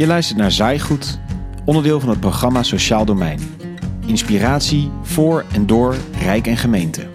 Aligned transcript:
Je 0.00 0.06
luistert 0.06 0.38
naar 0.38 0.52
Zaaigoed, 0.52 1.18
onderdeel 1.64 2.00
van 2.00 2.08
het 2.08 2.20
programma 2.20 2.62
Sociaal 2.62 3.04
Domein. 3.04 3.40
Inspiratie 4.06 4.90
voor 5.02 5.44
en 5.52 5.66
door 5.66 5.96
Rijk 6.20 6.46
en 6.46 6.56
Gemeente. 6.56 7.08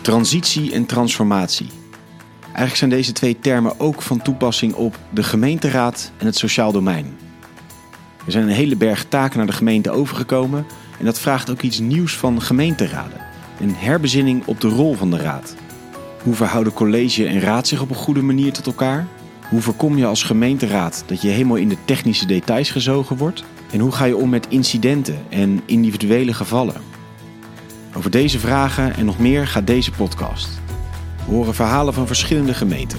Transitie 0.00 0.72
en 0.72 0.86
transformatie. 0.86 1.68
Eigenlijk 2.42 2.76
zijn 2.76 2.90
deze 2.90 3.12
twee 3.12 3.38
termen 3.38 3.80
ook 3.80 4.02
van 4.02 4.22
toepassing 4.22 4.74
op 4.74 4.98
de 5.10 5.22
gemeenteraad 5.22 6.12
en 6.18 6.26
het 6.26 6.36
sociaal 6.36 6.72
domein. 6.72 7.16
Er 8.26 8.32
zijn 8.32 8.44
een 8.44 8.54
hele 8.54 8.76
berg 8.76 9.04
taken 9.04 9.38
naar 9.38 9.46
de 9.46 9.52
gemeente 9.52 9.90
overgekomen 9.90 10.66
en 10.98 11.04
dat 11.04 11.20
vraagt 11.20 11.50
ook 11.50 11.60
iets 11.60 11.78
nieuws 11.78 12.16
van 12.16 12.42
gemeenteraden. 12.42 13.19
Een 13.60 13.74
herbezinning 13.74 14.42
op 14.46 14.60
de 14.60 14.68
rol 14.68 14.94
van 14.94 15.10
de 15.10 15.16
raad. 15.16 15.54
Hoe 16.22 16.34
verhouden 16.34 16.72
college 16.72 17.26
en 17.26 17.40
raad 17.40 17.66
zich 17.66 17.80
op 17.80 17.90
een 17.90 17.96
goede 17.96 18.22
manier 18.22 18.52
tot 18.52 18.66
elkaar? 18.66 19.06
Hoe 19.48 19.60
voorkom 19.60 19.96
je 19.96 20.06
als 20.06 20.22
gemeenteraad 20.22 21.04
dat 21.06 21.22
je 21.22 21.28
helemaal 21.28 21.56
in 21.56 21.68
de 21.68 21.76
technische 21.84 22.26
details 22.26 22.70
gezogen 22.70 23.16
wordt? 23.16 23.44
En 23.72 23.80
hoe 23.80 23.92
ga 23.92 24.04
je 24.04 24.16
om 24.16 24.28
met 24.28 24.46
incidenten 24.48 25.18
en 25.28 25.60
individuele 25.64 26.34
gevallen? 26.34 26.74
Over 27.96 28.10
deze 28.10 28.38
vragen 28.38 28.96
en 28.96 29.04
nog 29.04 29.18
meer 29.18 29.46
gaat 29.46 29.66
deze 29.66 29.90
podcast. 29.90 30.60
We 31.26 31.34
horen 31.34 31.54
verhalen 31.54 31.94
van 31.94 32.06
verschillende 32.06 32.54
gemeenten. 32.54 32.98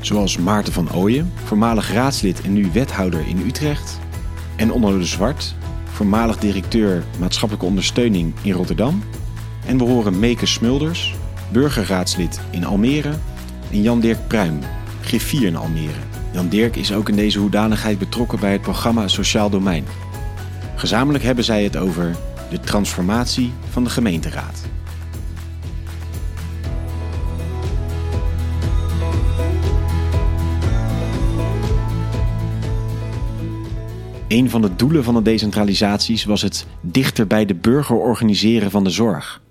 Zoals 0.00 0.38
Maarten 0.38 0.72
van 0.72 0.92
Ooyen, 0.92 1.32
voormalig 1.44 1.92
raadslid 1.92 2.40
en 2.40 2.52
nu 2.52 2.70
wethouder 2.72 3.26
in 3.26 3.42
Utrecht. 3.46 3.98
En 4.56 4.72
Onno 4.72 4.98
de 4.98 5.04
Zwart, 5.04 5.54
voormalig 5.84 6.38
directeur 6.38 7.04
maatschappelijke 7.18 7.68
ondersteuning 7.68 8.34
in 8.42 8.52
Rotterdam. 8.52 9.02
En 9.66 9.78
we 9.78 9.84
horen 9.84 10.18
Meke 10.18 10.46
Smulders, 10.46 11.14
burgerraadslid 11.52 12.40
in 12.50 12.64
Almere. 12.64 13.12
En 13.70 13.82
Jan-Dirk 13.82 14.28
Pruim, 14.28 14.58
griffier 15.00 15.46
in 15.46 15.56
Almere. 15.56 16.00
Jan-Dirk 16.32 16.76
is 16.76 16.92
ook 16.92 17.08
in 17.08 17.16
deze 17.16 17.38
hoedanigheid 17.38 17.98
betrokken 17.98 18.40
bij 18.40 18.52
het 18.52 18.60
programma 18.60 19.08
Sociaal 19.08 19.50
Domein. 19.50 19.84
Gezamenlijk 20.74 21.24
hebben 21.24 21.44
zij 21.44 21.64
het 21.64 21.76
over 21.76 22.16
de 22.50 22.60
transformatie 22.60 23.52
van 23.70 23.84
de 23.84 23.90
gemeenteraad. 23.90 24.62
Een 34.28 34.50
van 34.50 34.62
de 34.62 34.76
doelen 34.76 35.04
van 35.04 35.14
de 35.14 35.22
decentralisaties 35.22 36.24
was 36.24 36.42
het 36.42 36.66
dichter 36.80 37.26
bij 37.26 37.44
de 37.44 37.54
burger 37.54 37.96
organiseren 37.96 38.70
van 38.70 38.84
de 38.84 38.90
zorg. 38.90 39.42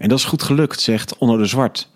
En 0.00 0.08
dat 0.08 0.18
is 0.18 0.24
goed 0.24 0.42
gelukt, 0.42 0.80
zegt 0.80 1.18
Onno 1.18 1.36
de 1.36 1.44
Zwart, 1.44 1.88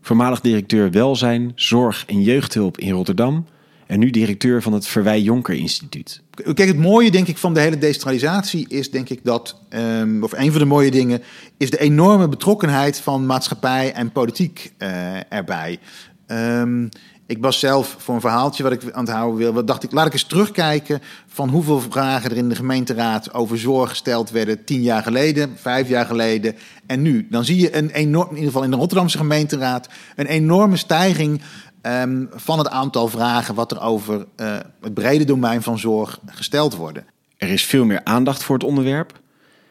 voormalig 0.00 0.40
directeur 0.40 0.90
welzijn, 0.90 1.52
zorg 1.54 2.04
en 2.06 2.22
jeugdhulp 2.22 2.78
in 2.78 2.92
Rotterdam 2.92 3.46
en 3.86 3.98
nu 3.98 4.10
directeur 4.10 4.62
van 4.62 4.72
het 4.72 4.86
Verwij 4.86 5.20
Jonker 5.20 5.54
Instituut. 5.54 6.22
Kijk, 6.30 6.68
het 6.68 6.78
mooie 6.78 7.10
denk 7.10 7.26
ik 7.26 7.38
van 7.38 7.54
de 7.54 7.60
hele 7.60 7.78
decentralisatie 7.78 8.68
is 8.68 8.90
denk 8.90 9.08
ik 9.08 9.20
dat, 9.22 9.60
um, 9.68 10.22
of 10.22 10.32
een 10.32 10.50
van 10.50 10.60
de 10.60 10.66
mooie 10.66 10.90
dingen, 10.90 11.22
is 11.56 11.70
de 11.70 11.78
enorme 11.78 12.28
betrokkenheid 12.28 13.00
van 13.00 13.26
maatschappij 13.26 13.92
en 13.92 14.12
politiek 14.12 14.72
uh, 14.78 15.32
erbij. 15.32 15.78
Um, 16.26 16.88
ik 17.30 17.38
was 17.40 17.58
zelf 17.58 17.96
voor 17.98 18.14
een 18.14 18.20
verhaaltje 18.20 18.62
wat 18.62 18.72
ik 18.72 18.92
aan 18.92 19.04
het 19.04 19.14
houden 19.14 19.38
wil. 19.38 19.52
Wat 19.52 19.66
dacht 19.66 19.82
ik, 19.82 19.92
laat 19.92 20.06
ik 20.06 20.12
eens 20.12 20.24
terugkijken 20.24 21.02
van 21.26 21.48
hoeveel 21.48 21.80
vragen 21.80 22.30
er 22.30 22.36
in 22.36 22.48
de 22.48 22.54
gemeenteraad 22.54 23.34
over 23.34 23.58
zorg 23.58 23.88
gesteld 23.88 24.30
werden 24.30 24.64
tien 24.64 24.82
jaar 24.82 25.02
geleden, 25.02 25.56
vijf 25.56 25.88
jaar 25.88 26.06
geleden 26.06 26.56
en 26.86 27.02
nu. 27.02 27.26
Dan 27.30 27.44
zie 27.44 27.60
je 27.60 27.76
een 27.76 27.90
enorm, 27.90 28.28
in 28.28 28.34
ieder 28.34 28.46
geval 28.46 28.62
in 28.62 28.70
de 28.70 28.76
Rotterdamse 28.76 29.18
gemeenteraad, 29.18 29.88
een 30.16 30.26
enorme 30.26 30.76
stijging 30.76 31.40
um, 31.82 32.28
van 32.32 32.58
het 32.58 32.68
aantal 32.68 33.08
vragen 33.08 33.54
wat 33.54 33.70
er 33.70 33.80
over 33.80 34.26
uh, 34.36 34.56
het 34.80 34.94
brede 34.94 35.24
domein 35.24 35.62
van 35.62 35.78
zorg 35.78 36.20
gesteld 36.26 36.76
worden. 36.76 37.06
Er 37.36 37.48
is 37.48 37.64
veel 37.64 37.84
meer 37.84 38.04
aandacht 38.04 38.42
voor 38.42 38.56
het 38.56 38.66
onderwerp. 38.66 39.20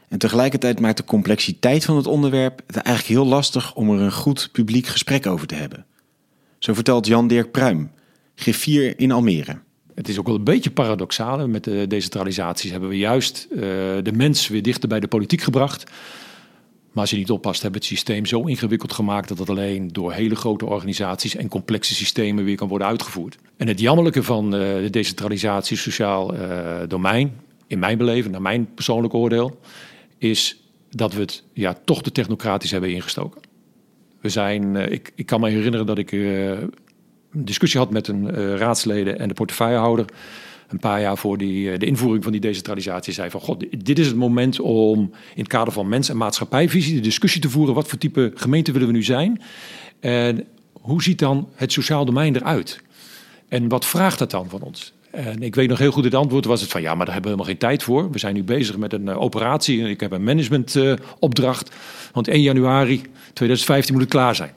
En 0.08 0.18
tegelijkertijd 0.18 0.80
maakt 0.80 0.98
de 0.98 1.03
complexiteit 1.03 1.86
van 1.86 1.96
het 1.96 2.08
onderwerp 2.08 2.62
het 2.68 2.75
eigenlijk 2.75 3.08
heel 3.08 3.25
lastig 3.25 3.74
om 3.75 3.90
er 3.90 4.02
een 4.02 4.12
goed 4.12 4.50
publiek 4.52 4.88
gesprek 4.88 5.28
over 5.28 5.48
te 5.48 5.56
hebben. 5.56 5.86
Zo 6.59 6.74
vertelt 6.74 7.08
Jan-Dirk 7.08 7.52
Pruim, 7.52 7.92
griffier 8.36 9.00
in 9.00 9.12
Almere. 9.12 9.58
Het 9.96 10.09
is 10.09 10.20
ook 10.20 10.25
wel 10.25 10.36
een 10.36 10.44
beetje 10.44 10.72
paradoxaal. 10.72 11.47
Met 11.47 11.64
de 11.64 11.86
decentralisaties 11.88 12.72
hebben 12.72 12.90
we 12.90 12.97
juist 12.97 13.47
uh, 13.52 13.59
de 14.03 14.12
mens 14.14 14.47
weer 14.47 14.62
dichter 14.62 14.90
bij 14.90 15.00
de 15.00 15.08
politiek 15.08 15.42
gebracht. 15.42 15.92
Maar 16.92 17.02
als 17.02 17.09
je 17.09 17.18
niet 17.18 17.31
oppast, 17.31 17.62
hebben 17.62 17.81
we 17.81 17.88
het 17.88 17.96
systeem 17.96 18.25
zo 18.25 18.42
ingewikkeld 18.42 18.94
gemaakt 18.94 19.28
dat 19.28 19.38
het 19.38 19.50
alleen 19.50 19.88
door 19.88 20.12
hele 20.12 20.36
grote 20.36 20.66
organisaties 20.66 21.36
en 21.36 21.48
complexe 21.48 21.96
systemen 21.96 22.44
weer 22.44 22.56
kan 22.56 22.68
worden 22.68 22.88
uitgevoerd. 22.88 23.38
En 23.58 23.68
het 23.68 23.80
jammerlijke 23.80 24.24
van 24.24 24.52
de 24.52 24.88
decentralisatie 24.90 25.78
sociaal 25.78 26.34
domein, 26.88 27.40
in 27.68 27.80
mijn 27.80 27.98
beleving, 27.98 28.31
naar 28.31 28.42
mijn 28.42 28.74
persoonlijk 28.74 29.14
oordeel, 29.14 29.59
is 30.18 30.64
dat 30.90 31.14
we 31.14 31.19
het 31.19 31.44
ja, 31.53 31.78
toch 31.86 32.03
te 32.03 32.12
technocratisch 32.12 32.72
hebben 32.72 32.90
ingestoken. 32.90 33.42
We 34.22 34.30
zijn, 34.30 34.75
uh, 34.75 34.91
ik, 34.91 35.12
ik 35.16 35.25
kan 35.25 35.40
me 35.40 35.50
herinneren 35.50 35.85
dat 35.85 35.97
ik 35.97 36.12
een 36.12 36.72
discussie 37.31 37.80
had 37.80 37.91
met 37.91 38.07
een 38.07 38.57
raadsleden 38.57 39.19
en 39.19 39.28
de 39.28 39.34
portefeuillehouder 39.34 40.06
een 40.69 40.80
paar 40.80 41.02
jaar 41.02 41.18
voor 41.18 41.38
die, 41.38 41.78
de 41.78 41.85
invoering 41.85 42.24
van 42.24 42.31
die 42.31 42.41
decentralisatie 42.41 43.13
zei 43.13 43.30
van 43.30 43.41
god, 43.41 43.66
dit 43.85 44.00
is 44.00 44.07
het 44.07 44.16
moment 44.16 44.59
om 44.59 45.00
in 45.35 45.41
het 45.41 45.47
kader 45.47 45.74
van 45.74 45.90
mens- 45.90 46.09
en 46.09 46.18
maatschappijvisie 46.18 46.96
de 46.96 47.02
discussie 47.02 47.41
te 47.41 47.50
voeren. 47.50 47.75
Wat 47.75 47.88
voor 47.88 47.97
type 47.97 48.31
gemeente 48.35 48.72
willen 48.72 48.88
we 48.88 48.94
nu 48.94 49.03
zijn? 49.03 49.41
En 50.00 50.47
hoe 50.72 51.03
ziet 51.03 51.19
dan 51.19 51.50
het 51.56 51.72
sociaal 51.72 52.06
domein 52.06 52.36
eruit? 52.36 52.81
En 53.47 53.68
wat 53.68 53.86
vraagt 53.86 54.19
dat 54.19 54.31
dan 54.31 54.50
van 54.50 54.62
ons? 54.62 54.94
En 55.12 55.44
ik 55.44 55.56
weet 55.56 55.70
nog 55.70 55.80
heel 55.80 55.92
goed 55.92 56.03
het 56.03 56.16
antwoord 56.16 56.46
was 56.46 56.62
het 56.62 56.70
van 56.70 56.81
ja, 56.81 56.96
maar 56.96 57.06
daar 57.06 57.14
hebben 57.14 57.31
we 57.31 57.38
helemaal 57.38 57.59
geen 57.59 57.70
tijd 57.70 57.84
voor. 57.84 58.12
We 58.12 58.20
zijn 58.20 58.34
nu 58.34 58.44
bezig 58.44 58.78
met 58.78 58.94
een 58.94 59.08
uh, 59.08 59.22
operatie. 59.22 59.90
Ik 59.90 60.00
heb 60.00 60.12
een 60.12 60.24
managementopdracht. 60.24 61.70
Uh, 61.70 61.75
want 62.14 62.28
1 62.28 62.42
januari 62.42 63.02
2015 63.34 63.94
moet 63.94 64.03
het 64.03 64.12
klaar 64.12 64.36
zijn. 64.36 64.52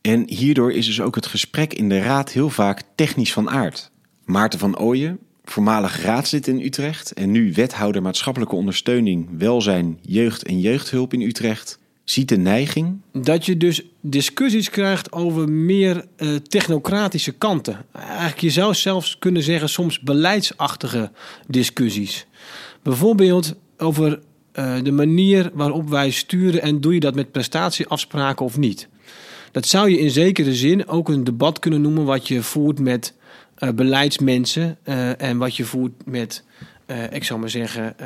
En 0.00 0.28
hierdoor 0.28 0.72
is 0.72 0.86
dus 0.86 1.00
ook 1.00 1.14
het 1.14 1.26
gesprek 1.26 1.74
in 1.74 1.88
de 1.88 2.00
raad 2.00 2.32
heel 2.32 2.50
vaak 2.50 2.82
technisch 2.94 3.32
van 3.32 3.50
aard. 3.50 3.90
Maarten 4.24 4.58
van 4.58 4.78
Ooyen, 4.78 5.18
voormalig 5.44 6.02
raadslid 6.02 6.46
in 6.46 6.60
Utrecht 6.60 7.12
en 7.12 7.30
nu 7.30 7.52
wethouder 7.52 8.02
maatschappelijke 8.02 8.54
ondersteuning, 8.54 9.28
welzijn, 9.38 9.98
jeugd 10.02 10.42
en 10.42 10.60
jeugdhulp 10.60 11.12
in 11.12 11.20
Utrecht, 11.20 11.78
ziet 12.10 12.28
de 12.28 12.36
neiging. 12.36 13.00
Dat 13.12 13.46
je 13.46 13.56
dus 13.56 13.82
discussies 14.00 14.70
krijgt 14.70 15.12
over 15.12 15.48
meer 15.48 16.04
uh, 16.16 16.34
technocratische 16.36 17.32
kanten. 17.32 17.84
Eigenlijk, 17.92 18.40
je 18.40 18.50
zou 18.50 18.74
zelfs 18.74 19.18
kunnen 19.18 19.42
zeggen, 19.42 19.68
soms 19.68 20.00
beleidsachtige 20.00 21.10
discussies. 21.46 22.26
Bijvoorbeeld 22.82 23.54
over 23.78 24.20
uh, 24.54 24.74
de 24.82 24.92
manier 24.92 25.50
waarop 25.54 25.88
wij 25.88 26.10
sturen 26.10 26.62
en 26.62 26.80
doe 26.80 26.94
je 26.94 27.00
dat 27.00 27.14
met 27.14 27.32
prestatieafspraken 27.32 28.44
of 28.44 28.56
niet. 28.56 28.88
Dat 29.52 29.66
zou 29.66 29.90
je 29.90 29.98
in 29.98 30.10
zekere 30.10 30.54
zin 30.54 30.88
ook 30.88 31.08
een 31.08 31.24
debat 31.24 31.58
kunnen 31.58 31.80
noemen 31.80 32.04
wat 32.04 32.28
je 32.28 32.42
voert 32.42 32.78
met 32.78 33.14
uh, 33.58 33.70
beleidsmensen 33.70 34.78
en 35.18 35.38
wat 35.38 35.56
je 35.56 35.64
voert 35.64 35.92
met, 36.04 36.44
ik 37.10 37.24
zou 37.24 37.40
maar 37.40 37.50
zeggen, 37.50 37.96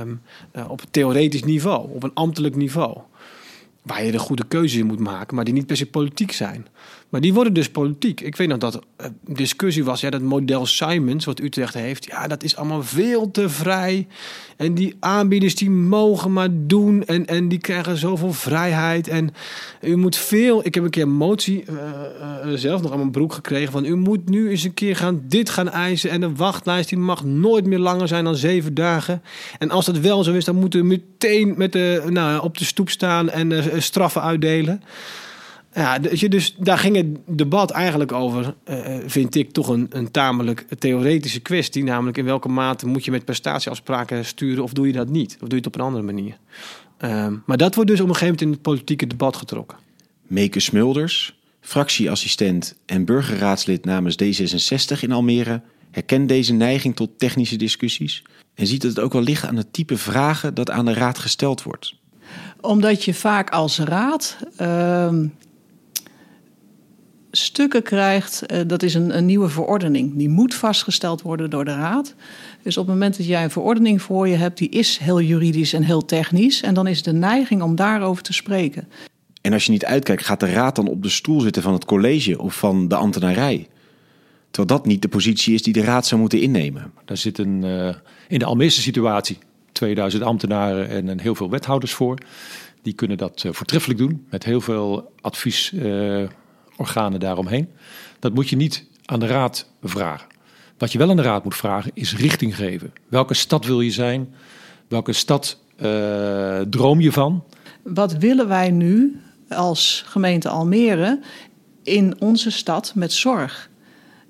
um, 0.00 0.20
op 0.68 0.82
theoretisch 0.90 1.44
niveau, 1.44 1.90
op 1.94 2.02
een 2.02 2.14
ambtelijk 2.14 2.56
niveau. 2.56 2.96
Waar 3.82 4.04
je 4.04 4.12
de 4.12 4.18
goede 4.18 4.46
keuze 4.48 4.78
in 4.78 4.86
moet 4.86 5.00
maken, 5.00 5.34
maar 5.34 5.44
die 5.44 5.54
niet 5.54 5.66
per 5.66 5.76
se 5.76 5.86
politiek 5.86 6.32
zijn. 6.32 6.66
Maar 7.10 7.20
die 7.20 7.34
worden 7.34 7.52
dus 7.52 7.70
politiek. 7.70 8.20
Ik 8.20 8.36
weet 8.36 8.48
nog 8.48 8.58
dat 8.58 8.74
er 8.74 9.12
discussie 9.26 9.84
was, 9.84 10.00
ja, 10.00 10.10
dat 10.10 10.20
model 10.20 10.66
Simons, 10.66 11.24
wat 11.24 11.40
Utrecht 11.40 11.74
heeft, 11.74 12.04
ja, 12.04 12.26
dat 12.26 12.42
is 12.42 12.56
allemaal 12.56 12.82
veel 12.82 13.30
te 13.30 13.48
vrij. 13.48 14.06
En 14.56 14.74
die 14.74 14.96
aanbieders 15.00 15.54
die 15.54 15.70
mogen 15.70 16.32
maar 16.32 16.48
doen 16.52 17.04
en, 17.04 17.26
en 17.26 17.48
die 17.48 17.58
krijgen 17.58 17.96
zoveel 17.96 18.32
vrijheid. 18.32 19.08
En 19.08 19.30
u 19.82 19.96
moet 19.96 20.16
veel, 20.16 20.66
ik 20.66 20.74
heb 20.74 20.84
een 20.84 20.90
keer 20.90 21.08
motie 21.08 21.64
uh, 21.70 21.76
uh, 22.44 22.52
zelf 22.54 22.82
nog 22.82 22.92
aan 22.92 22.98
mijn 22.98 23.10
broek 23.10 23.32
gekregen 23.32 23.72
van 23.72 23.84
u 23.84 23.96
moet 23.96 24.28
nu 24.28 24.50
eens 24.50 24.64
een 24.64 24.74
keer 24.74 24.96
gaan 24.96 25.22
dit 25.26 25.50
gaan 25.50 25.70
eisen. 25.70 26.10
En 26.10 26.20
de 26.20 26.34
wachtlijst 26.34 26.88
die 26.88 26.98
mag 26.98 27.24
nooit 27.24 27.66
meer 27.66 27.78
langer 27.78 28.08
zijn 28.08 28.24
dan 28.24 28.36
zeven 28.36 28.74
dagen. 28.74 29.22
En 29.58 29.70
als 29.70 29.86
dat 29.86 29.98
wel 29.98 30.24
zo 30.24 30.32
is, 30.32 30.44
dan 30.44 30.56
moeten 30.56 30.80
we 30.80 30.86
meteen 30.86 31.54
met 31.56 31.72
de, 31.72 32.02
nou, 32.08 32.42
op 32.42 32.58
de 32.58 32.64
stoep 32.64 32.90
staan 32.90 33.30
en 33.30 33.82
straffen 33.82 34.22
uitdelen. 34.22 34.82
Ja, 35.74 35.98
dus 35.98 36.54
daar 36.58 36.78
ging 36.78 36.96
het 36.96 37.06
debat 37.26 37.70
eigenlijk 37.70 38.12
over, 38.12 38.54
uh, 38.70 38.76
vind 39.06 39.34
ik 39.34 39.52
toch 39.52 39.68
een, 39.68 39.86
een 39.90 40.10
tamelijk 40.10 40.66
theoretische 40.78 41.40
kwestie. 41.40 41.84
Namelijk 41.84 42.16
in 42.18 42.24
welke 42.24 42.48
mate 42.48 42.86
moet 42.86 43.04
je 43.04 43.10
met 43.10 43.24
prestatieafspraken 43.24 44.24
sturen 44.24 44.62
of 44.62 44.72
doe 44.72 44.86
je 44.86 44.92
dat 44.92 45.08
niet? 45.08 45.32
Of 45.32 45.38
doe 45.38 45.48
je 45.48 45.56
het 45.56 45.66
op 45.66 45.74
een 45.74 45.80
andere 45.80 46.04
manier? 46.04 46.38
Uh, 47.04 47.26
maar 47.46 47.56
dat 47.56 47.74
wordt 47.74 47.90
dus 47.90 48.00
op 48.00 48.08
een 48.08 48.14
gegeven 48.14 48.34
moment 48.34 48.40
in 48.40 48.50
het 48.50 48.62
politieke 48.62 49.06
debat 49.06 49.36
getrokken. 49.36 49.78
Meke 50.26 50.60
Smulders, 50.60 51.38
fractieassistent 51.60 52.76
en 52.86 53.04
burgerraadslid 53.04 53.84
namens 53.84 54.16
D66 54.22 55.00
in 55.00 55.12
Almere, 55.12 55.62
herkent 55.90 56.28
deze 56.28 56.52
neiging 56.52 56.96
tot 56.96 57.10
technische 57.18 57.56
discussies 57.56 58.22
en 58.54 58.66
ziet 58.66 58.82
het 58.82 59.00
ook 59.00 59.12
wel 59.12 59.22
liggen 59.22 59.48
aan 59.48 59.56
het 59.56 59.72
type 59.72 59.96
vragen 59.96 60.54
dat 60.54 60.70
aan 60.70 60.84
de 60.84 60.94
raad 60.94 61.18
gesteld 61.18 61.62
wordt. 61.62 61.94
Omdat 62.60 63.04
je 63.04 63.14
vaak 63.14 63.50
als 63.50 63.78
raad... 63.78 64.36
Uh 64.60 65.14
stukken 67.30 67.82
krijgt, 67.82 68.52
uh, 68.52 68.60
dat 68.66 68.82
is 68.82 68.94
een, 68.94 69.16
een, 69.16 69.26
nieuwe 69.26 69.48
verordening. 69.48 70.16
Die 70.16 70.28
moet 70.28 70.54
vastgesteld 70.54 71.22
worden 71.22 71.50
door 71.50 71.64
de 71.64 71.74
Raad. 71.74 72.14
Dus 72.62 72.76
op 72.76 72.86
het 72.86 72.94
moment 72.94 73.16
dat 73.16 73.26
jij 73.26 73.42
een 73.42 73.50
verordening 73.50 74.02
voor 74.02 74.28
je 74.28 74.36
hebt, 74.36 74.58
die 74.58 74.68
is 74.68 74.98
heel 74.98 75.20
juridisch 75.20 75.72
en 75.72 75.82
heel 75.82 76.04
technisch. 76.04 76.62
En 76.62 76.74
dan 76.74 76.86
is 76.86 77.02
de 77.02 77.12
neiging 77.12 77.62
om 77.62 77.76
daarover 77.76 78.22
te 78.22 78.32
spreken. 78.32 78.88
En 79.40 79.52
als 79.52 79.64
je 79.64 79.72
niet 79.72 79.84
uitkijkt, 79.84 80.24
gaat 80.24 80.40
de 80.40 80.52
Raad 80.52 80.76
dan 80.76 80.88
op 80.88 81.02
de 81.02 81.08
stoel 81.08 81.40
zitten 81.40 81.62
van 81.62 81.72
het 81.72 81.84
college 81.84 82.38
of 82.38 82.54
van 82.54 82.88
de 82.88 82.96
ambtenarij? 82.96 83.68
Terwijl 84.50 84.78
dat 84.78 84.86
niet 84.86 85.02
de 85.02 85.08
positie 85.08 85.54
is 85.54 85.62
die 85.62 85.72
de 85.72 85.84
Raad 85.84 86.06
zou 86.06 86.20
moeten 86.20 86.40
innemen. 86.40 86.92
Daar 87.04 87.16
zit 87.16 87.38
een, 87.38 87.62
uh, 87.64 87.94
in 88.28 88.38
de 88.38 88.44
Almeerse 88.44 88.80
situatie 88.80 89.38
2000 89.72 90.22
ambtenaren 90.22 90.88
en, 90.88 91.08
en 91.08 91.20
heel 91.20 91.34
veel 91.34 91.50
wethouders 91.50 91.92
voor. 91.92 92.18
Die 92.82 92.92
kunnen 92.92 93.16
dat 93.16 93.42
uh, 93.46 93.52
voortreffelijk 93.52 93.98
doen 93.98 94.26
met 94.30 94.44
heel 94.44 94.60
veel 94.60 95.12
uh, 95.72 96.28
daaromheen. 97.18 97.68
Dat 98.18 98.34
moet 98.34 98.48
je 98.48 98.56
niet 98.56 98.84
aan 99.04 99.20
de 99.20 99.26
raad 99.26 99.70
vragen. 99.82 100.28
Wat 100.78 100.92
je 100.92 100.98
wel 100.98 101.10
aan 101.10 101.16
de 101.16 101.22
raad 101.22 101.44
moet 101.44 101.56
vragen 101.56 101.90
is 101.94 102.16
richting 102.16 102.56
geven. 102.56 102.92
Welke 103.08 103.34
stad 103.34 103.66
wil 103.66 103.80
je 103.80 103.90
zijn? 103.90 104.34
Welke 104.88 105.12
stad 105.12 105.58
uh, 105.82 106.60
droom 106.60 107.00
je 107.00 107.12
van? 107.12 107.44
Wat 107.82 108.12
willen 108.12 108.48
wij 108.48 108.70
nu 108.70 109.20
als 109.48 110.04
gemeente 110.06 110.48
Almere 110.48 111.20
in 111.82 112.20
onze 112.20 112.50
stad 112.50 112.92
met 112.94 113.12
zorg? 113.12 113.69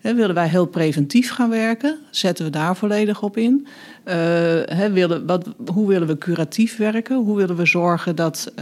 Willen 0.01 0.35
wij 0.35 0.49
heel 0.49 0.67
preventief 0.67 1.31
gaan 1.31 1.51
werken? 1.51 1.99
Zetten 2.11 2.45
we 2.45 2.51
daar 2.51 2.77
volledig 2.77 3.23
op 3.23 3.37
in? 3.37 3.67
Willen, 4.93 5.27
wat, 5.27 5.49
hoe 5.73 5.89
willen 5.89 6.09
we 6.09 6.19
curatief 6.19 6.77
werken? 6.77 7.17
Hoe 7.17 7.37
willen 7.37 7.57
we 7.57 7.67
zorgen 7.67 8.17
dat, 8.17 8.53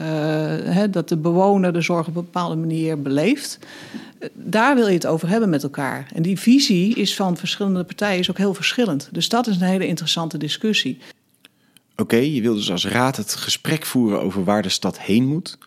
he, 0.65 0.91
dat 0.91 1.09
de 1.09 1.17
bewoner 1.17 1.73
de 1.73 1.81
zorg 1.81 2.09
op 2.09 2.17
een 2.17 2.25
bepaalde 2.25 2.57
manier 2.57 3.03
beleeft? 3.03 3.59
Daar 4.33 4.75
wil 4.75 4.87
je 4.87 4.95
het 4.95 5.07
over 5.07 5.29
hebben 5.29 5.49
met 5.51 5.63
elkaar. 5.63 6.07
En 6.15 6.23
die 6.23 6.39
visie 6.39 6.95
is 6.95 7.17
van 7.17 7.37
verschillende 7.37 7.85
partijen 7.85 8.19
is 8.19 8.31
ook 8.31 8.39
heel 8.39 8.55
verschillend. 8.55 9.09
Dus 9.13 9.29
dat 9.29 9.47
is 9.47 9.57
een 9.57 9.67
hele 9.67 9.87
interessante 9.87 10.39
discussie. 10.39 10.99
Oké, 11.97 12.17
je 12.17 12.43
wil 12.43 12.55
dus 12.55 12.71
als 12.71 12.87
raad 12.87 13.17
het 13.17 13.35
gesprek 13.35 13.87
voeren 13.87 14.21
over 14.21 14.45
waar 14.45 14.63
de 14.63 14.69
stad 14.69 15.01
heen 15.01 15.27
moet. 15.27 15.59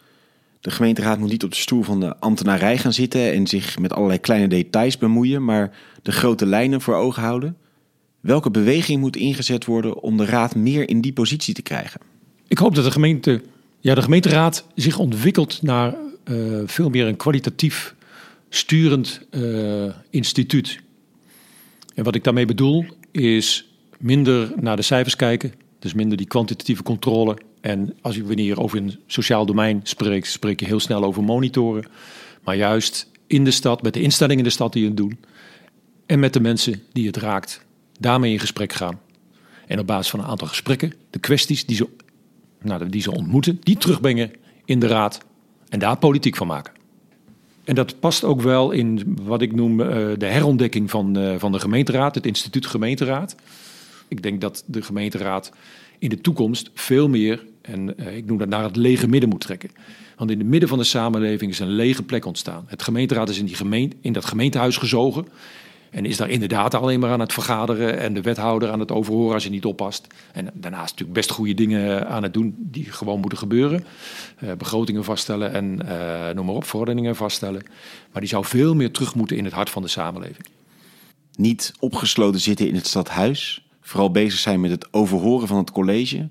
De 0.62 0.72
gemeenteraad 0.72 1.20
moet 1.20 1.30
niet 1.30 1.44
op 1.44 1.50
de 1.50 1.56
stoel 1.56 1.84
van 1.84 2.00
de 2.00 2.18
ambtenarij 2.18 2.78
gaan 2.78 2.94
zitten 2.94 3.32
en 3.32 3.48
zich 3.48 3.80
met 3.80 3.94
allerlei 3.94 4.20
kleine 4.20 4.48
details 4.48 4.98
bemoeien, 4.98 5.44
maar 5.44 5.78
de 6.02 6.12
grote 6.12 6.46
lijnen 6.46 6.82
voor 6.82 6.96
ogen 6.96 7.22
houden. 7.22 7.58
Welke 8.20 8.52
beweging 8.52 9.00
moet 9.00 9.16
ingezet 9.16 9.66
worden 9.66 10.02
om 10.02 10.18
de 10.18 10.26
raad 10.26 10.56
meer 10.56 10.90
in 10.90 11.02
die 11.02 11.14
positie 11.14 11.54
te 11.54 11.62
krijgen? 11.62 12.02
Ik 12.48 12.58
hoop 12.58 12.76
dat 12.76 12.84
de, 12.84 12.92
gemeente, 12.92 13.42
ja, 13.80 13.96
de 13.96 14.02
gemeenteraad 14.02 14.66
zich 14.76 14.98
ontwikkelt 14.98 15.62
naar 15.62 15.96
uh, 16.26 16.62
veel 16.66 16.90
meer 16.90 17.08
een 17.08 17.16
kwalitatief 17.16 17.96
sturend 18.50 19.22
uh, 19.32 19.92
instituut. 20.10 20.80
En 21.96 22.04
wat 22.04 22.16
ik 22.16 22.24
daarmee 22.24 22.46
bedoel 22.46 22.86
is 23.12 23.72
minder 24.00 24.54
naar 24.60 24.76
de 24.76 24.82
cijfers 24.82 25.16
kijken, 25.16 25.54
dus 25.80 25.94
minder 25.94 26.18
die 26.18 26.28
kwantitatieve 26.28 26.84
controle 26.84 27.38
en 27.62 27.98
als 28.02 28.16
je 28.16 28.26
wanneer 28.26 28.60
over 28.60 28.78
een 28.78 29.00
sociaal 29.08 29.46
domein 29.46 29.80
spreekt, 29.84 30.28
spreek 30.28 30.60
je 30.60 30.66
heel 30.66 30.80
snel 30.80 31.04
over 31.04 31.24
monitoren. 31.24 31.86
Maar 32.44 32.56
juist 32.56 33.10
in 33.28 33.44
de 33.44 33.52
stad, 33.52 33.82
met 33.82 33.94
de 33.94 34.02
instellingen 34.02 34.38
in 34.38 34.44
de 34.44 34.50
stad 34.50 34.74
die 34.74 34.86
het 34.86 34.98
doen. 34.98 35.20
En 36.06 36.20
met 36.20 36.34
de 36.34 36.40
mensen 36.40 36.84
die 36.92 37.08
het 37.08 37.18
raakt, 37.18 37.66
daarmee 38.00 38.32
in 38.32 38.40
gesprek 38.40 38.74
gaan. 38.74 39.00
En 39.68 39.80
op 39.80 39.88
basis 39.88 40.10
van 40.10 40.20
een 40.20 40.26
aantal 40.26 40.48
gesprekken, 40.48 40.94
de 41.10 41.20
kwesties 41.20 41.66
die 41.66 41.76
ze, 41.76 41.88
nou, 42.62 42.90
die 42.90 43.02
ze 43.02 43.12
ontmoeten, 43.12 43.60
die 43.64 43.78
terugbrengen 43.78 44.32
in 44.66 44.80
de 44.80 44.88
raad. 44.88 45.20
En 45.70 45.80
daar 45.80 45.98
politiek 45.98 46.36
van 46.36 46.48
maken. 46.48 46.74
En 47.64 47.76
dat 47.76 48.00
past 48.00 48.24
ook 48.24 48.42
wel 48.42 48.72
in 48.72 49.18
wat 49.22 49.42
ik 49.42 49.56
noem 49.56 49.80
uh, 49.80 49.88
de 50.18 50.26
herontdekking 50.26 50.90
van, 50.90 51.18
uh, 51.18 51.36
van 51.38 51.52
de 51.52 51.60
gemeenteraad, 51.60 52.16
het 52.16 52.26
instituut 52.26 52.66
gemeenteraad. 52.66 53.36
Ik 54.08 54.22
denk 54.22 54.42
dat 54.42 54.64
de 54.66 54.82
gemeenteraad 54.82 55.52
in 56.00 56.10
de 56.10 56.22
toekomst 56.22 56.70
veel 56.74 57.10
meer 57.10 57.44
en 57.62 57.94
uh, 57.98 58.16
ik 58.18 58.26
noem 58.26 58.38
dat 58.38 58.48
naar 58.48 58.64
het 58.64 58.76
lege 58.76 59.08
midden 59.08 59.30
moet 59.30 59.42
trekken. 59.42 59.70
Want 60.16 60.32
in 60.32 60.40
het 60.40 60.48
midden 60.48 60.70
van 60.70 60.78
de 60.78 60.84
samenleving 60.84 61.52
is 61.52 61.60
een 61.60 61.70
lege 61.70 62.04
plek 62.04 62.26
ontstaan. 62.26 62.66
Het 62.68 62.84
gemeenteraad 62.84 63.30
is 63.30 63.40
in, 63.40 63.46
die 63.46 63.56
gemeente, 63.56 63.96
in 64.02 64.14
dat 64.14 64.26
gemeentehuis 64.26 64.78
gezogen. 64.78 65.28
En 65.90 66.06
is 66.06 66.18
daar 66.18 66.30
inderdaad 66.30 66.76
alleen 66.76 67.00
maar 67.00 67.12
aan 67.12 67.20
het 67.20 67.34
vergaderen 67.34 68.00
en 68.00 68.14
de 68.14 68.22
wethouder 68.22 68.72
aan 68.72 68.80
het 68.80 68.92
overhoren 68.92 69.34
als 69.34 69.44
je 69.44 69.50
niet 69.50 69.66
oppast. 69.66 70.08
En 70.32 70.50
daarnaast 70.54 70.90
natuurlijk 70.90 71.14
best 71.14 71.32
goede 71.32 71.54
dingen 71.54 72.08
aan 72.08 72.24
het 72.24 72.34
doen 72.34 72.56
die 72.58 72.92
gewoon 72.92 73.20
moeten 73.20 73.38
gebeuren. 73.38 73.84
Uh, 74.44 74.52
begrotingen 74.54 75.04
vaststellen 75.04 75.54
en 75.54 75.76
noem 76.36 76.46
maar 76.46 76.56
op, 76.56 76.64
verordeningen 76.64 77.16
vaststellen. 77.16 77.64
Maar 78.12 78.22
die 78.22 78.30
zou 78.30 78.46
veel 78.46 78.76
meer 78.76 78.92
terug 78.92 79.16
moeten 79.16 79.38
in 79.38 79.46
het 79.46 79.54
hart 79.54 79.70
van 79.70 79.82
de 79.82 79.88
samenleving. 79.88 80.46
Niet 81.36 81.74
opgesloten 81.80 82.40
zitten 82.40 82.68
in 82.68 82.76
het 82.76 82.88
stadhuis. 82.88 83.66
Vooral 83.82 84.12
bezig 84.12 84.40
zijn 84.40 84.62
met 84.62 84.72
het 84.72 84.94
overhoren 84.94 85.48
van 85.48 85.58
het 85.58 85.72
college 85.72 86.30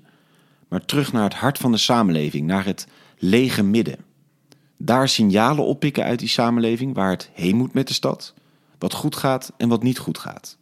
maar 0.71 0.85
terug 0.85 1.11
naar 1.11 1.23
het 1.23 1.33
hart 1.33 1.57
van 1.57 1.71
de 1.71 1.77
samenleving, 1.77 2.47
naar 2.47 2.65
het 2.65 2.87
lege 3.17 3.63
midden. 3.63 3.97
Daar 4.77 5.09
signalen 5.09 5.65
oppikken 5.65 6.03
uit 6.03 6.19
die 6.19 6.27
samenleving 6.27 6.95
waar 6.95 7.09
het 7.09 7.29
heen 7.33 7.55
moet 7.55 7.73
met 7.73 7.87
de 7.87 7.93
stad, 7.93 8.33
wat 8.79 8.93
goed 8.93 9.15
gaat 9.15 9.53
en 9.57 9.69
wat 9.69 9.83
niet 9.83 9.97
goed 9.97 10.17
gaat. 10.17 10.57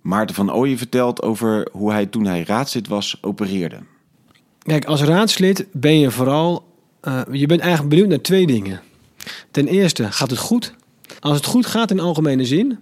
Maarten 0.00 0.34
van 0.34 0.52
Ooyen 0.52 0.78
vertelt 0.78 1.22
over 1.22 1.68
hoe 1.72 1.92
hij 1.92 2.06
toen 2.06 2.24
hij 2.24 2.42
raadslid 2.42 2.88
was 2.88 3.18
opereerde. 3.20 3.78
Kijk, 4.58 4.84
als 4.84 5.02
raadslid 5.02 5.66
ben 5.72 5.98
je 5.98 6.10
vooral, 6.10 6.74
uh, 7.02 7.22
je 7.30 7.46
bent 7.46 7.60
eigenlijk 7.60 7.90
benieuwd 7.90 8.08
naar 8.08 8.20
twee 8.20 8.46
dingen. 8.46 8.80
Ten 9.50 9.66
eerste, 9.66 10.12
gaat 10.12 10.30
het 10.30 10.38
goed? 10.38 10.74
Als 11.20 11.36
het 11.36 11.46
goed 11.46 11.66
gaat 11.66 11.90
in 11.90 12.00
algemene 12.00 12.44
zin, 12.44 12.78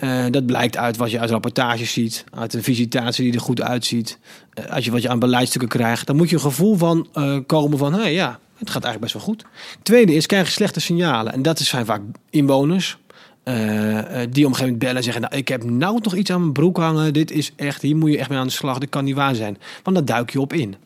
uh, 0.00 0.24
dat 0.30 0.46
blijkt 0.46 0.76
uit 0.76 0.96
wat 0.96 1.10
je 1.10 1.20
uit 1.20 1.30
rapportages 1.30 1.92
ziet, 1.92 2.24
uit 2.34 2.54
een 2.54 2.62
visitatie 2.62 3.24
die 3.24 3.34
er 3.34 3.40
goed 3.40 3.62
uitziet. 3.62 4.18
Uh, 4.54 4.66
als 4.66 4.84
je 4.84 4.90
wat 4.90 5.02
je 5.02 5.08
aan 5.08 5.18
beleidstukken 5.18 5.68
krijgt, 5.68 6.06
dan 6.06 6.16
moet 6.16 6.28
je 6.28 6.34
een 6.34 6.40
gevoel 6.40 6.76
van 6.76 7.08
uh, 7.14 7.38
komen 7.46 7.78
van, 7.78 8.12
ja, 8.12 8.38
het 8.58 8.70
gaat 8.70 8.84
eigenlijk 8.84 9.00
best 9.00 9.12
wel 9.12 9.22
goed. 9.22 9.44
Tweede 9.82 10.14
is, 10.14 10.26
krijg 10.26 10.46
je 10.46 10.52
slechte 10.52 10.80
signalen. 10.80 11.32
En 11.32 11.42
dat 11.42 11.58
zijn 11.58 11.86
vaak 11.86 12.00
inwoners. 12.30 12.98
die 14.30 14.46
op 14.46 14.52
een 14.52 14.58
moment 14.58 14.78
bellen 14.78 14.96
en 14.96 15.02
zeggen: 15.02 15.22
nou, 15.22 15.36
Ik 15.36 15.48
heb 15.48 15.64
nou 15.64 15.98
nog 16.02 16.14
iets 16.14 16.30
aan 16.30 16.40
mijn 16.40 16.52
broek 16.52 16.76
hangen. 16.76 17.12
Dit 17.12 17.30
is 17.30 17.52
echt, 17.56 17.82
hier 17.82 17.96
moet 17.96 18.10
je 18.10 18.18
echt 18.18 18.28
mee 18.28 18.38
aan 18.38 18.46
de 18.46 18.52
slag. 18.52 18.78
Dit 18.78 18.88
kan 18.88 19.04
niet 19.04 19.14
waar 19.14 19.34
zijn. 19.34 19.58
Want 19.82 19.96
daar 19.96 20.04
duik 20.04 20.30
je 20.30 20.40
op 20.40 20.52
in. 20.52 20.76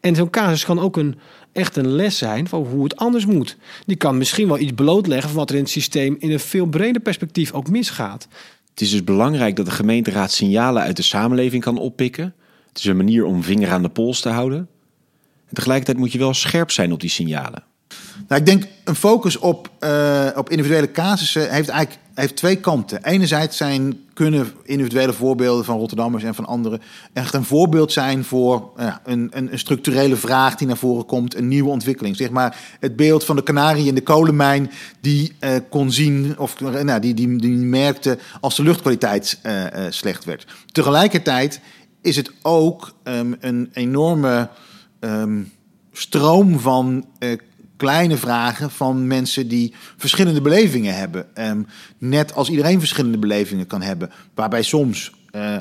En 0.00 0.14
zo'n 0.14 0.30
casus 0.30 0.64
kan 0.64 0.78
ook 0.78 0.96
een, 0.96 1.18
echt 1.52 1.76
een 1.76 1.88
les 1.88 2.18
zijn 2.18 2.48
van 2.48 2.64
hoe 2.64 2.84
het 2.84 2.96
anders 2.96 3.26
moet. 3.26 3.56
Die 3.86 3.96
kan 3.96 4.18
misschien 4.18 4.48
wel 4.48 4.58
iets 4.58 4.72
blootleggen 4.72 5.28
van 5.28 5.38
wat 5.38 5.50
er 5.50 5.56
in 5.56 5.62
het 5.62 5.70
systeem 5.70 6.16
in 6.18 6.30
een 6.30 6.40
veel 6.40 6.66
breder 6.66 7.02
perspectief 7.02 7.52
ook 7.52 7.70
misgaat. 7.70 8.28
Het 8.70 8.80
is 8.80 8.90
dus 8.90 9.04
belangrijk 9.04 9.56
dat 9.56 9.66
de 9.66 9.72
gemeenteraad 9.72 10.32
signalen 10.32 10.82
uit 10.82 10.96
de 10.96 11.02
samenleving 11.02 11.62
kan 11.62 11.78
oppikken. 11.78 12.34
Het 12.68 12.78
is 12.78 12.84
een 12.84 12.96
manier 12.96 13.24
om 13.24 13.42
vinger 13.42 13.70
aan 13.70 13.82
de 13.82 13.88
pols 13.88 14.20
te 14.20 14.28
houden. 14.28 14.68
En 15.46 15.54
tegelijkertijd 15.54 15.98
moet 15.98 16.12
je 16.12 16.18
wel 16.18 16.34
scherp 16.34 16.70
zijn 16.70 16.92
op 16.92 17.00
die 17.00 17.10
signalen. 17.10 17.62
Nou, 18.28 18.40
ik 18.40 18.46
denk 18.46 18.64
een 18.84 18.94
focus 18.94 19.38
op, 19.38 19.70
uh, 19.80 20.28
op 20.34 20.50
individuele 20.50 20.90
casussen 20.90 21.50
heeft 21.50 21.68
eigenlijk 21.68 22.00
heeft 22.18 22.36
twee 22.36 22.56
kanten. 22.56 23.04
Enerzijds 23.04 23.56
zijn, 23.56 24.00
kunnen 24.18 24.52
individuele 24.62 25.12
voorbeelden 25.12 25.64
van 25.64 25.78
Rotterdammers 25.78 26.24
en 26.24 26.34
van 26.34 26.46
anderen 26.46 26.80
echt 27.12 27.34
een 27.34 27.44
voorbeeld 27.44 27.92
zijn 27.92 28.24
voor 28.24 28.70
uh, 28.78 28.94
een, 29.04 29.28
een, 29.30 29.52
een, 29.52 29.58
structurele 29.58 30.16
vraag 30.16 30.54
die 30.54 30.66
naar 30.66 30.76
voren 30.76 31.06
komt, 31.06 31.34
een 31.34 31.48
nieuwe 31.48 31.70
ontwikkeling. 31.70 32.16
Zeg 32.16 32.30
maar 32.30 32.76
het 32.80 32.96
beeld 32.96 33.24
van 33.24 33.36
de 33.36 33.42
kanarie 33.42 33.86
in 33.86 33.94
de 33.94 34.02
kolenmijn 34.02 34.70
die 35.00 35.32
uh, 35.40 35.50
kon 35.70 35.92
zien 35.92 36.38
of 36.38 36.60
nou, 36.60 37.00
die, 37.00 37.14
die, 37.14 37.36
die 37.36 37.56
merkte 37.56 38.18
als 38.40 38.56
de 38.56 38.62
luchtkwaliteit 38.62 39.40
slecht 39.88 40.24
werd. 40.24 40.46
Tegelijkertijd 40.72 41.60
is 42.00 42.16
het 42.16 42.32
ook 42.42 42.94
um, 43.04 43.36
een 43.40 43.70
enorme 43.72 44.48
um, 45.00 45.52
stroom 45.92 46.60
van 46.60 47.04
kleine 47.78 48.16
vragen 48.16 48.70
van 48.70 49.06
mensen 49.06 49.48
die 49.48 49.74
verschillende 49.96 50.40
belevingen 50.40 50.94
hebben. 50.94 51.26
Um, 51.34 51.66
net 51.98 52.34
als 52.34 52.50
iedereen 52.50 52.78
verschillende 52.78 53.18
belevingen 53.18 53.66
kan 53.66 53.82
hebben. 53.82 54.10
Waarbij 54.34 54.62
soms 54.62 55.12
uh, 55.32 55.56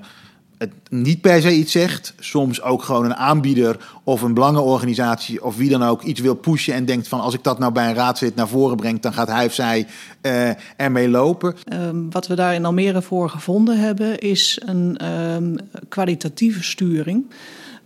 het 0.58 0.72
niet 0.90 1.22
per 1.22 1.42
se 1.42 1.54
iets 1.54 1.72
zegt. 1.72 2.14
Soms 2.20 2.62
ook 2.62 2.84
gewoon 2.84 3.06
een 3.06 3.16
aanbieder 3.16 3.78
of 4.04 4.22
een 4.22 4.34
belangenorganisatie 4.34 5.44
of 5.44 5.58
wie 5.58 5.70
dan 5.70 5.84
ook 5.84 6.02
iets 6.02 6.20
wil 6.20 6.36
pushen 6.36 6.74
en 6.74 6.86
denkt 6.86 7.08
van 7.08 7.20
als 7.20 7.34
ik 7.34 7.44
dat 7.44 7.60
nou 7.60 7.72
bij 7.72 7.90
een 7.90 7.96
raadslid 7.96 8.36
naar 8.36 8.48
voren 8.48 8.78
breng, 8.78 9.00
dan 9.00 9.14
gaat 9.14 9.28
hij 9.28 9.46
of 9.46 9.54
zij 9.54 9.88
uh, 10.22 10.50
ermee 10.78 11.10
lopen. 11.10 11.56
Um, 11.74 12.12
wat 12.12 12.28
we 12.28 12.36
daar 12.36 12.54
in 12.54 12.66
Almere 12.66 13.02
voor 13.02 13.30
gevonden 13.30 13.80
hebben 13.80 14.20
is 14.20 14.62
een 14.66 15.12
um, 15.34 15.56
kwalitatieve 15.90 16.64
sturing. 16.64 17.26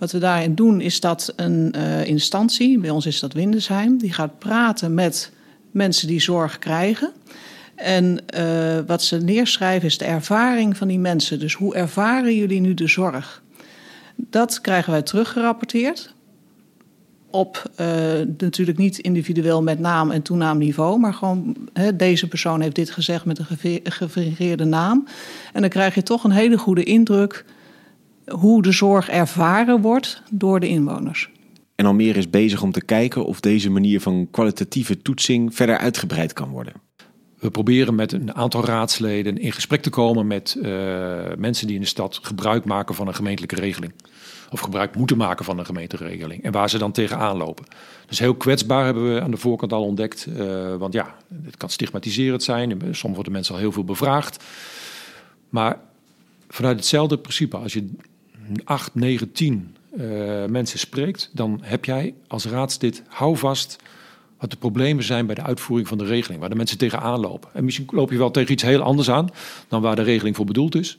Wat 0.02 0.12
we 0.12 0.20
daarin 0.20 0.56
doen 0.56 0.82
is 0.82 1.00
dat 1.00 1.34
een 1.36 1.74
uh, 1.78 2.06
instantie, 2.06 2.80
bij 2.80 2.90
ons 2.90 3.06
is 3.06 3.20
dat 3.20 3.34
Windesheim, 3.34 3.98
die 3.98 4.14
gaat 4.14 4.40
praten 4.40 4.94
met 4.94 5.32
mensen 5.72 6.08
die 6.08 6.22
zorg 6.22 6.60
krijgen. 6.60 7.12
En 7.76 8.20
uh, 8.38 8.80
wat 8.88 9.04
ze 9.04 9.18
neerschrijven 9.18 9.88
is 9.88 9.98
de 9.98 10.06
ervaring 10.06 10.78
van 10.78 10.88
die 10.88 11.00
mensen. 11.00 11.40
Dus 11.40 11.54
hoe 11.54 11.76
ervaren 11.76 12.36
jullie 12.36 12.60
nu 12.60 12.74
de 12.74 12.88
zorg? 12.88 13.44
Dat 14.16 14.62
krijgen 14.62 14.92
wij 14.92 15.02
teruggerapporteerd. 15.02 16.14
op 17.30 17.72
uh, 17.82 17.88
natuurlijk 18.38 18.78
niet 18.78 18.98
individueel 18.98 19.64
met 19.64 19.80
naam 19.80 20.12
en 20.12 20.22
toenaamniveau, 20.22 21.00
maar 21.00 21.14
gewoon 21.14 21.56
deze 21.96 22.28
persoon 22.28 22.62
heeft 22.62 22.76
dit 22.76 22.92
gezegd 22.92 23.26
met 23.26 23.40
een 23.40 23.82
gevarieerde 23.84 24.66
naam. 24.66 25.08
En 25.54 25.62
dan 25.62 25.70
krijg 25.70 25.96
je 25.96 26.04
toch 26.04 26.24
een 26.24 26.32
hele 26.32 26.58
goede 26.58 26.84
indruk 26.84 27.46
hoe 28.32 28.62
de 28.62 28.72
zorg 28.72 29.10
ervaren 29.10 29.82
wordt 29.82 30.24
door 30.32 30.60
de 30.60 30.68
inwoners. 30.68 31.30
En 31.76 31.86
Almere 31.86 32.18
is 32.18 32.30
bezig 32.30 32.62
om 32.62 32.72
te 32.72 32.86
kijken 32.86 33.26
of 33.26 33.40
deze 33.40 33.70
manier 33.70 34.02
van 34.02 34.28
kwalitatieve 34.32 35.02
toetsing 35.02 35.56
verder 35.56 35.78
uitgebreid 35.78 36.34
kan 36.34 36.50
worden. 36.50 36.74
We 37.40 37.52
proberen 37.52 37.96
met 37.96 38.12
een 38.12 38.36
aantal 38.36 38.66
raadsleden 38.66 39.38
in 39.38 39.52
gesprek 39.52 39.82
te 39.82 39.90
komen 39.90 40.28
met 40.28 40.56
uh, 40.58 40.64
mensen 41.38 41.68
die 41.68 41.76
in 41.76 41.82
de 41.82 41.88
stad 41.88 42.20
gebruik 42.22 42.66
maken 42.66 42.96
van 42.96 43.08
een 43.08 43.16
gemeentelijke 43.16 43.56
regeling. 43.56 43.94
Of 44.52 44.60
gebruik 44.60 44.96
moeten 44.96 45.18
maken 45.18 45.46
van 45.46 45.60
een 45.60 45.66
gemeenteregeling. 45.66 46.44
En 46.44 46.52
waar 46.52 46.70
ze 46.70 46.78
dan 46.78 46.92
tegenaan 46.92 47.38
lopen. 47.38 47.66
Dus 48.08 48.20
heel 48.20 48.36
kwetsbaar 48.36 48.86
hebben 48.86 49.14
we 49.14 49.22
aan 49.22 49.32
de 49.32 49.38
voorkant 49.38 49.74
al 49.74 49.84
ontdekt. 49.84 50.28
Uh, 50.30 50.76
want 50.76 50.94
ja, 50.94 51.16
het 51.44 51.58
kan 51.58 51.70
stigmatiserend 51.70 52.44
zijn. 52.44 52.80
Soms 52.92 53.16
worden 53.16 53.32
mensen 53.32 53.54
al 53.54 53.60
heel 53.60 53.72
veel 53.72 53.84
bevraagd. 53.84 54.44
Maar 55.50 55.80
vanuit 56.48 56.76
hetzelfde 56.76 57.18
principe, 57.18 57.58
als 57.58 57.74
je 57.74 57.90
8, 58.64 58.96
9, 58.96 59.32
10 59.32 59.76
uh, 59.98 60.46
mensen 60.46 60.80
spreekt, 60.80 61.30
dan 61.34 61.60
heb 61.62 61.86
jij 61.86 62.14
als 62.28 62.46
raadslid 62.46 63.04
houvast 63.08 63.78
wat 64.40 64.52
de 64.52 64.58
problemen 64.58 65.04
zijn 65.04 65.26
bij 65.26 65.36
de 65.36 65.44
uitvoering 65.44 65.88
van 65.88 65.98
de 65.98 66.06
regeling, 66.06 66.40
waar 66.40 66.50
de 66.50 66.56
mensen 66.56 66.78
tegenaan 66.78 67.20
lopen. 67.20 67.50
En 67.54 67.64
misschien 67.64 67.88
loop 67.92 68.12
je 68.12 68.18
wel 68.18 68.32
tegen 68.32 68.52
iets 68.52 68.64
heel 68.64 68.82
anders 68.82 69.10
aan 69.10 69.30
dan 69.68 69.82
waar 69.82 69.96
de 69.96 70.02
regeling 70.02 70.36
voor 70.36 70.46
bedoeld 70.46 70.76
is. 70.76 70.96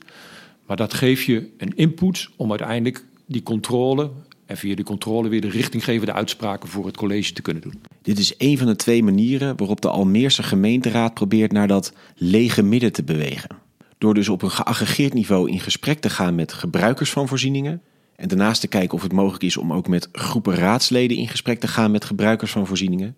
Maar 0.65 0.77
dat 0.77 0.93
geeft 0.93 1.23
je 1.23 1.49
een 1.57 1.75
input 1.75 2.29
om 2.35 2.49
uiteindelijk 2.49 3.05
die 3.25 3.43
controle 3.43 4.09
en 4.45 4.57
via 4.57 4.75
die 4.75 4.85
controle 4.85 5.29
weer 5.29 5.41
de 5.41 5.49
richtinggevende 5.49 6.13
uitspraken 6.13 6.69
voor 6.69 6.85
het 6.85 6.97
college 6.97 7.33
te 7.33 7.41
kunnen 7.41 7.61
doen. 7.61 7.81
Dit 8.01 8.19
is 8.19 8.33
een 8.37 8.57
van 8.57 8.67
de 8.67 8.75
twee 8.75 9.03
manieren 9.03 9.57
waarop 9.57 9.81
de 9.81 9.89
Almeerse 9.89 10.43
gemeenteraad 10.43 11.13
probeert 11.13 11.51
naar 11.51 11.67
dat 11.67 11.93
lege 12.15 12.63
midden 12.63 12.91
te 12.91 13.03
bewegen. 13.03 13.62
Door 14.03 14.13
dus 14.13 14.29
op 14.29 14.41
een 14.41 14.51
geaggregeerd 14.51 15.13
niveau 15.13 15.51
in 15.51 15.59
gesprek 15.59 15.99
te 15.99 16.09
gaan 16.09 16.35
met 16.35 16.53
gebruikers 16.53 17.11
van 17.11 17.27
voorzieningen. 17.27 17.81
En 18.15 18.27
daarnaast 18.27 18.61
te 18.61 18.67
kijken 18.67 18.97
of 18.97 19.03
het 19.03 19.11
mogelijk 19.11 19.43
is 19.43 19.57
om 19.57 19.73
ook 19.73 19.87
met 19.87 20.09
groepen 20.11 20.55
raadsleden 20.55 21.17
in 21.17 21.27
gesprek 21.27 21.59
te 21.59 21.67
gaan 21.67 21.91
met 21.91 22.05
gebruikers 22.05 22.51
van 22.51 22.67
voorzieningen. 22.67 23.15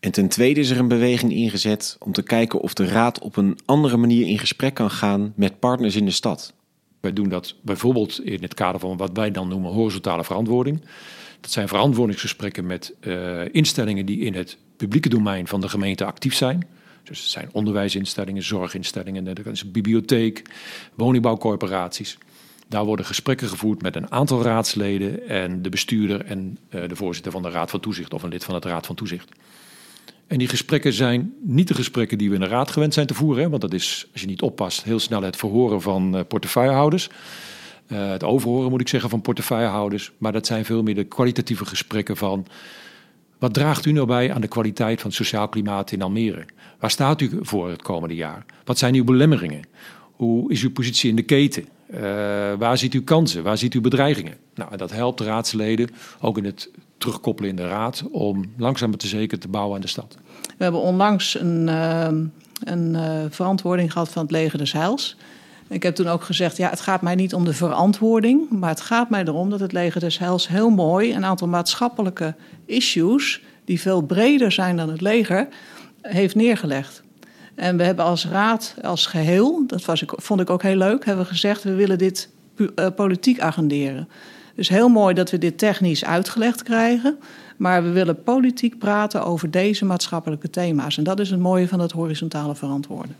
En 0.00 0.12
ten 0.12 0.28
tweede 0.28 0.60
is 0.60 0.70
er 0.70 0.78
een 0.78 0.88
beweging 0.88 1.32
ingezet 1.32 1.96
om 1.98 2.12
te 2.12 2.22
kijken 2.22 2.60
of 2.60 2.74
de 2.74 2.86
raad 2.86 3.18
op 3.18 3.36
een 3.36 3.58
andere 3.64 3.96
manier 3.96 4.26
in 4.26 4.38
gesprek 4.38 4.74
kan 4.74 4.90
gaan 4.90 5.32
met 5.36 5.58
partners 5.58 5.96
in 5.96 6.04
de 6.04 6.10
stad. 6.10 6.54
Wij 7.00 7.12
doen 7.12 7.28
dat 7.28 7.54
bijvoorbeeld 7.62 8.20
in 8.24 8.42
het 8.42 8.54
kader 8.54 8.80
van 8.80 8.96
wat 8.96 9.10
wij 9.12 9.30
dan 9.30 9.48
noemen 9.48 9.70
horizontale 9.72 10.24
verantwoording. 10.24 10.80
Dat 11.40 11.50
zijn 11.50 11.68
verantwoordingsgesprekken 11.68 12.66
met 12.66 12.94
uh, 13.00 13.40
instellingen 13.54 14.06
die 14.06 14.18
in 14.18 14.34
het 14.34 14.58
publieke 14.76 15.08
domein 15.08 15.46
van 15.46 15.60
de 15.60 15.68
gemeente 15.68 16.04
actief 16.04 16.34
zijn. 16.34 16.66
Dus 17.04 17.20
het 17.20 17.30
zijn 17.30 17.48
onderwijsinstellingen, 17.52 18.42
zorginstellingen, 18.42 19.26
een 19.26 19.56
bibliotheek, 19.66 20.42
woningbouwcorporaties. 20.94 22.18
Daar 22.68 22.84
worden 22.84 23.06
gesprekken 23.06 23.48
gevoerd 23.48 23.82
met 23.82 23.96
een 23.96 24.10
aantal 24.10 24.42
raadsleden 24.42 25.28
en 25.28 25.62
de 25.62 25.68
bestuurder 25.68 26.24
en 26.24 26.58
uh, 26.70 26.88
de 26.88 26.96
voorzitter 26.96 27.32
van 27.32 27.42
de 27.42 27.50
Raad 27.50 27.70
van 27.70 27.80
Toezicht 27.80 28.14
of 28.14 28.22
een 28.22 28.30
lid 28.30 28.44
van 28.44 28.54
het 28.54 28.64
Raad 28.64 28.86
van 28.86 28.94
Toezicht. 28.94 29.28
En 30.26 30.38
die 30.38 30.48
gesprekken 30.48 30.92
zijn 30.92 31.34
niet 31.42 31.68
de 31.68 31.74
gesprekken 31.74 32.18
die 32.18 32.28
we 32.28 32.34
in 32.34 32.40
de 32.40 32.46
raad 32.46 32.70
gewend 32.70 32.94
zijn 32.94 33.06
te 33.06 33.14
voeren. 33.14 33.42
Hè, 33.42 33.48
want 33.48 33.62
dat 33.62 33.72
is, 33.72 34.08
als 34.12 34.20
je 34.20 34.26
niet 34.26 34.42
oppast, 34.42 34.84
heel 34.84 34.98
snel 34.98 35.22
het 35.22 35.36
verhoren 35.36 35.82
van 35.82 36.16
uh, 36.16 36.20
portefeuillehouders. 36.28 37.08
Uh, 37.88 38.10
het 38.10 38.24
overhoren 38.24 38.70
moet 38.70 38.80
ik 38.80 38.88
zeggen 38.88 39.10
van 39.10 39.20
portefeuillehouders. 39.20 40.12
Maar 40.18 40.32
dat 40.32 40.46
zijn 40.46 40.64
veel 40.64 40.82
meer 40.82 40.94
de 40.94 41.04
kwalitatieve 41.04 41.64
gesprekken 41.64 42.16
van... 42.16 42.46
wat 43.42 43.54
draagt 43.54 43.86
u 43.86 43.92
nou 43.92 44.06
bij 44.06 44.32
aan 44.32 44.40
de 44.40 44.48
kwaliteit 44.48 45.00
van 45.00 45.10
het 45.10 45.18
sociaal 45.18 45.48
klimaat 45.48 45.92
in 45.92 46.02
Almere? 46.02 46.44
Waar 46.78 46.90
staat 46.90 47.20
u 47.20 47.38
voor 47.40 47.70
het 47.70 47.82
komende 47.82 48.14
jaar? 48.14 48.44
Wat 48.64 48.78
zijn 48.78 48.94
uw 48.94 49.04
belemmeringen? 49.04 49.62
Hoe 50.12 50.50
is 50.52 50.62
uw 50.62 50.72
positie 50.72 51.10
in 51.10 51.16
de 51.16 51.22
keten? 51.22 51.64
Uh, 51.94 52.00
waar 52.58 52.78
ziet 52.78 52.94
u 52.94 53.02
kansen? 53.02 53.42
Waar 53.42 53.58
ziet 53.58 53.74
u 53.74 53.80
bedreigingen? 53.80 54.36
Nou, 54.54 54.76
dat 54.76 54.90
helpt 54.90 55.20
raadsleden, 55.20 55.88
ook 56.20 56.38
in 56.38 56.44
het 56.44 56.70
terugkoppelen 56.98 57.50
in 57.50 57.56
de 57.56 57.68
raad, 57.68 58.04
om 58.10 58.52
langzaam 58.56 58.88
maar 58.88 58.98
te 58.98 59.06
zeker 59.06 59.38
te 59.38 59.48
bouwen 59.48 59.74
aan 59.74 59.80
de 59.80 59.86
stad. 59.86 60.16
We 60.56 60.62
hebben 60.62 60.80
onlangs 60.80 61.40
een, 61.40 61.68
uh, 61.68 62.08
een 62.64 62.94
uh, 62.94 63.24
verantwoording 63.30 63.92
gehad 63.92 64.08
van 64.08 64.22
het 64.22 64.30
leger 64.30 64.58
des 64.58 64.72
Heils. 64.72 65.16
Ik 65.72 65.82
heb 65.82 65.94
toen 65.94 66.08
ook 66.08 66.22
gezegd, 66.22 66.56
ja, 66.56 66.70
het 66.70 66.80
gaat 66.80 67.02
mij 67.02 67.14
niet 67.14 67.34
om 67.34 67.44
de 67.44 67.52
verantwoording, 67.52 68.50
maar 68.50 68.70
het 68.70 68.80
gaat 68.80 69.10
mij 69.10 69.24
erom 69.24 69.50
dat 69.50 69.60
het 69.60 69.72
leger 69.72 70.00
des 70.00 70.18
Heils 70.18 70.48
heel 70.48 70.70
mooi 70.70 71.14
een 71.14 71.24
aantal 71.24 71.48
maatschappelijke 71.48 72.34
issues, 72.66 73.42
die 73.64 73.80
veel 73.80 74.02
breder 74.02 74.52
zijn 74.52 74.76
dan 74.76 74.90
het 74.90 75.00
leger, 75.00 75.48
heeft 76.02 76.34
neergelegd. 76.34 77.02
En 77.54 77.76
we 77.76 77.84
hebben 77.84 78.04
als 78.04 78.26
raad, 78.26 78.74
als 78.82 79.06
geheel, 79.06 79.66
dat 79.66 79.84
was 79.84 80.02
ik, 80.02 80.12
vond 80.16 80.40
ik 80.40 80.50
ook 80.50 80.62
heel 80.62 80.76
leuk, 80.76 81.04
hebben 81.04 81.26
gezegd, 81.26 81.62
we 81.62 81.74
willen 81.74 81.98
dit 81.98 82.28
uh, 82.56 82.86
politiek 82.96 83.40
agenderen. 83.40 84.08
Dus 84.54 84.68
heel 84.68 84.88
mooi 84.88 85.14
dat 85.14 85.30
we 85.30 85.38
dit 85.38 85.58
technisch 85.58 86.04
uitgelegd 86.04 86.62
krijgen. 86.62 87.18
Maar 87.56 87.82
we 87.82 87.90
willen 87.90 88.22
politiek 88.22 88.78
praten 88.78 89.24
over 89.24 89.50
deze 89.50 89.84
maatschappelijke 89.84 90.50
thema's. 90.50 90.98
En 90.98 91.04
dat 91.04 91.20
is 91.20 91.30
het 91.30 91.40
mooie 91.40 91.68
van 91.68 91.80
het 91.80 91.92
horizontale 91.92 92.54
verantwoorden. 92.54 93.16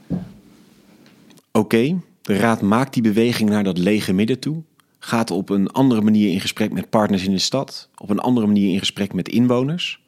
Oké, 1.52 1.96
de 2.22 2.36
Raad 2.36 2.60
maakt 2.60 2.92
die 2.92 3.02
beweging 3.02 3.50
naar 3.50 3.64
dat 3.64 3.78
lege 3.78 4.12
midden 4.12 4.38
toe. 4.38 4.62
Gaat 4.98 5.30
op 5.30 5.50
een 5.50 5.70
andere 5.70 6.00
manier 6.00 6.32
in 6.32 6.40
gesprek 6.40 6.72
met 6.72 6.90
partners 6.90 7.24
in 7.24 7.30
de 7.30 7.38
stad. 7.38 7.88
Op 7.96 8.10
een 8.10 8.18
andere 8.18 8.46
manier 8.46 8.72
in 8.72 8.78
gesprek 8.78 9.12
met 9.12 9.28
inwoners. 9.28 10.00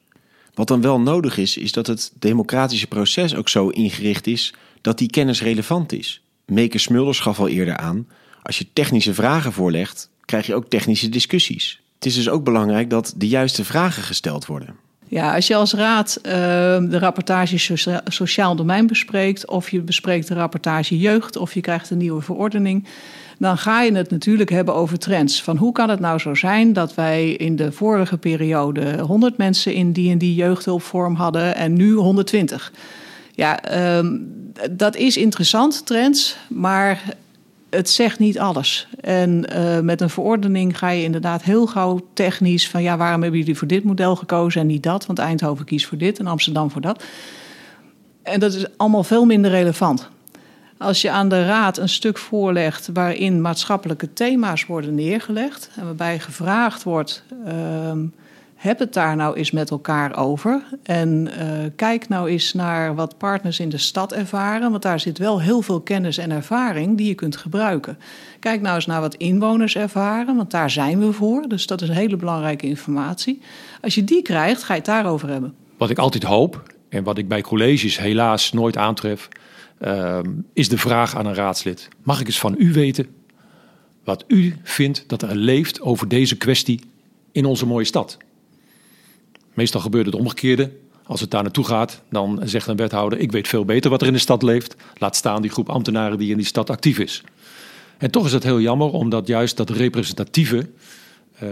Wat 0.53 0.67
dan 0.67 0.81
wel 0.81 0.99
nodig 0.99 1.37
is, 1.37 1.57
is 1.57 1.71
dat 1.71 1.87
het 1.87 2.11
democratische 2.19 2.87
proces 2.87 3.35
ook 3.35 3.49
zo 3.49 3.69
ingericht 3.69 4.27
is 4.27 4.53
dat 4.81 4.97
die 4.97 5.09
kennis 5.09 5.41
relevant 5.41 5.91
is. 5.91 6.21
Meeke 6.45 6.77
Smulders 6.77 7.19
gaf 7.19 7.39
al 7.39 7.47
eerder 7.47 7.77
aan: 7.77 8.07
als 8.43 8.57
je 8.57 8.67
technische 8.73 9.13
vragen 9.13 9.53
voorlegt, 9.53 10.09
krijg 10.25 10.45
je 10.45 10.55
ook 10.55 10.69
technische 10.69 11.09
discussies. 11.09 11.81
Het 11.95 12.05
is 12.05 12.15
dus 12.15 12.29
ook 12.29 12.43
belangrijk 12.43 12.89
dat 12.89 13.13
de 13.17 13.27
juiste 13.27 13.65
vragen 13.65 14.03
gesteld 14.03 14.45
worden. 14.45 14.75
Ja, 15.07 15.35
als 15.35 15.47
je 15.47 15.55
als 15.55 15.73
raad 15.73 16.19
uh, 16.21 16.31
de 16.89 16.99
rapportage 16.99 17.57
socia 17.57 18.01
sociaal 18.05 18.55
domein 18.55 18.87
bespreekt, 18.87 19.47
of 19.47 19.69
je 19.69 19.81
bespreekt 19.81 20.27
de 20.27 20.33
rapportage 20.33 20.97
jeugd, 20.97 21.37
of 21.37 21.53
je 21.53 21.61
krijgt 21.61 21.89
een 21.89 21.97
nieuwe 21.97 22.21
verordening, 22.21 22.87
dan 23.37 23.57
ga 23.57 23.81
je 23.81 23.95
het 23.95 24.09
natuurlijk 24.09 24.49
hebben 24.49 24.75
over 24.75 24.99
trends. 24.99 25.43
Van 25.43 25.57
hoe 25.57 25.71
kan 25.71 25.89
het 25.89 25.99
nou 25.99 26.19
zo 26.19 26.33
zijn 26.33 26.73
dat 26.73 26.95
wij 26.95 27.31
in 27.31 27.55
de 27.55 27.71
vorige 27.71 28.17
periode 28.17 28.99
100 28.99 29.37
mensen 29.37 29.73
in 29.73 29.91
die 29.91 30.11
en 30.11 30.17
die 30.17 30.35
jeugdhulpvorm 30.35 31.15
hadden 31.15 31.55
en 31.55 31.73
nu 31.73 31.93
120? 31.93 32.73
Ja, 33.31 33.59
um, 33.97 34.33
dat 34.71 34.95
is 34.95 35.17
interessant, 35.17 35.85
trends, 35.85 36.37
maar 36.47 37.03
het 37.69 37.89
zegt 37.89 38.19
niet 38.19 38.39
alles. 38.39 38.87
En 39.01 39.47
uh, 39.55 39.79
met 39.79 40.01
een 40.01 40.09
verordening 40.09 40.77
ga 40.77 40.89
je 40.89 41.03
inderdaad 41.03 41.43
heel 41.43 41.67
gauw 41.67 42.07
technisch 42.13 42.69
van 42.69 42.83
ja, 42.83 42.97
waarom 42.97 43.21
hebben 43.21 43.39
jullie 43.39 43.57
voor 43.57 43.67
dit 43.67 43.83
model 43.83 44.15
gekozen 44.15 44.61
en 44.61 44.67
niet 44.67 44.83
dat? 44.83 45.05
Want 45.05 45.19
Eindhoven 45.19 45.65
kiest 45.65 45.85
voor 45.85 45.97
dit 45.97 46.19
en 46.19 46.27
Amsterdam 46.27 46.71
voor 46.71 46.81
dat. 46.81 47.03
En 48.23 48.39
dat 48.39 48.53
is 48.53 48.77
allemaal 48.77 49.03
veel 49.03 49.25
minder 49.25 49.51
relevant. 49.51 50.09
Als 50.77 51.01
je 51.01 51.11
aan 51.11 51.29
de 51.29 51.45
raad 51.45 51.77
een 51.77 51.89
stuk 51.89 52.17
voorlegt 52.17 52.89
waarin 52.93 53.41
maatschappelijke 53.41 54.13
thema's 54.13 54.65
worden 54.65 54.95
neergelegd 54.95 55.69
en 55.75 55.85
waarbij 55.85 56.19
gevraagd 56.19 56.83
wordt. 56.83 57.23
Uh, 57.47 57.91
heb 58.55 58.79
het 58.79 58.93
daar 58.93 59.15
nou 59.15 59.35
eens 59.35 59.51
met 59.51 59.69
elkaar 59.69 60.17
over. 60.17 60.63
En 60.83 61.27
uh, 61.27 61.69
kijk 61.75 62.07
nou 62.09 62.29
eens 62.29 62.53
naar 62.53 62.95
wat 62.95 63.17
partners 63.17 63.59
in 63.59 63.69
de 63.69 63.77
stad 63.77 64.13
ervaren. 64.13 64.71
Want 64.71 64.83
daar 64.83 64.99
zit 64.99 65.17
wel 65.17 65.41
heel 65.41 65.61
veel 65.61 65.81
kennis 65.81 66.17
en 66.17 66.31
ervaring 66.31 66.97
die 66.97 67.07
je 67.07 67.15
kunt 67.15 67.37
gebruiken. 67.37 67.97
Kijk 68.39 68.61
nou 68.61 68.75
eens 68.75 68.85
naar 68.85 69.01
wat 69.01 69.15
inwoners 69.15 69.75
ervaren, 69.75 70.35
want 70.35 70.51
daar 70.51 70.69
zijn 70.69 70.99
we 70.99 71.11
voor. 71.11 71.47
Dus 71.47 71.67
dat 71.67 71.81
is 71.81 71.89
een 71.89 71.95
hele 71.95 72.15
belangrijke 72.15 72.67
informatie. 72.67 73.41
Als 73.81 73.95
je 73.95 74.03
die 74.03 74.21
krijgt, 74.21 74.63
ga 74.63 74.73
je 74.73 74.79
het 74.79 74.89
daarover 74.89 75.29
hebben. 75.29 75.53
Wat 75.77 75.89
ik 75.89 75.97
altijd 75.97 76.23
hoop, 76.23 76.73
en 76.89 77.03
wat 77.03 77.17
ik 77.17 77.27
bij 77.27 77.41
colleges 77.41 77.97
helaas 77.97 78.51
nooit 78.51 78.77
aantref, 78.77 79.27
uh, 79.79 80.19
is 80.53 80.69
de 80.69 80.77
vraag 80.77 81.15
aan 81.15 81.25
een 81.25 81.33
raadslid: 81.33 81.87
mag 82.03 82.19
ik 82.19 82.27
eens 82.27 82.39
van 82.39 82.55
u 82.57 82.73
weten 82.73 83.07
wat 84.03 84.23
u 84.27 84.55
vindt 84.63 85.03
dat 85.07 85.21
er 85.21 85.35
leeft 85.35 85.81
over 85.81 86.07
deze 86.07 86.37
kwestie 86.37 86.81
in 87.31 87.45
onze 87.45 87.65
mooie 87.65 87.85
stad? 87.85 88.17
Meestal 89.55 89.81
gebeurt 89.81 90.05
het 90.05 90.15
omgekeerde. 90.15 90.71
Als 91.03 91.21
het 91.21 91.31
daar 91.31 91.43
naartoe 91.43 91.65
gaat, 91.65 92.01
dan 92.09 92.41
zegt 92.43 92.67
een 92.67 92.75
wethouder: 92.75 93.19
Ik 93.19 93.31
weet 93.31 93.47
veel 93.47 93.65
beter 93.65 93.89
wat 93.89 94.01
er 94.01 94.07
in 94.07 94.13
de 94.13 94.19
stad 94.19 94.43
leeft. 94.43 94.75
Laat 94.97 95.15
staan 95.15 95.41
die 95.41 95.51
groep 95.51 95.69
ambtenaren 95.69 96.17
die 96.17 96.31
in 96.31 96.37
die 96.37 96.45
stad 96.45 96.69
actief 96.69 96.99
is. 96.99 97.23
En 97.97 98.11
toch 98.11 98.25
is 98.25 98.33
het 98.33 98.43
heel 98.43 98.59
jammer, 98.59 98.91
omdat 98.91 99.27
juist 99.27 99.57
dat 99.57 99.69
representatieve 99.69 100.69
uh, 101.43 101.49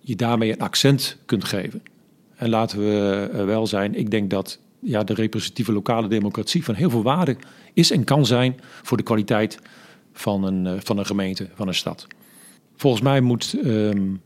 je 0.00 0.16
daarmee 0.16 0.52
een 0.52 0.58
accent 0.58 1.16
kunt 1.26 1.44
geven. 1.44 1.82
En 2.36 2.48
laten 2.48 2.78
we 2.78 3.30
uh, 3.34 3.44
wel 3.44 3.66
zijn, 3.66 3.94
ik 3.94 4.10
denk 4.10 4.30
dat 4.30 4.58
ja, 4.80 5.04
de 5.04 5.14
representatieve 5.14 5.72
lokale 5.72 6.08
democratie 6.08 6.64
van 6.64 6.74
heel 6.74 6.90
veel 6.90 7.02
waarde 7.02 7.36
is 7.74 7.90
en 7.90 8.04
kan 8.04 8.26
zijn 8.26 8.60
voor 8.82 8.96
de 8.96 9.02
kwaliteit 9.02 9.58
van 10.12 10.44
een, 10.44 10.64
uh, 10.64 10.72
van 10.78 10.98
een 10.98 11.06
gemeente, 11.06 11.48
van 11.54 11.68
een 11.68 11.74
stad. 11.74 12.06
Volgens 12.76 13.02
mij 13.02 13.20
moet. 13.20 13.56
Um, 13.64 14.20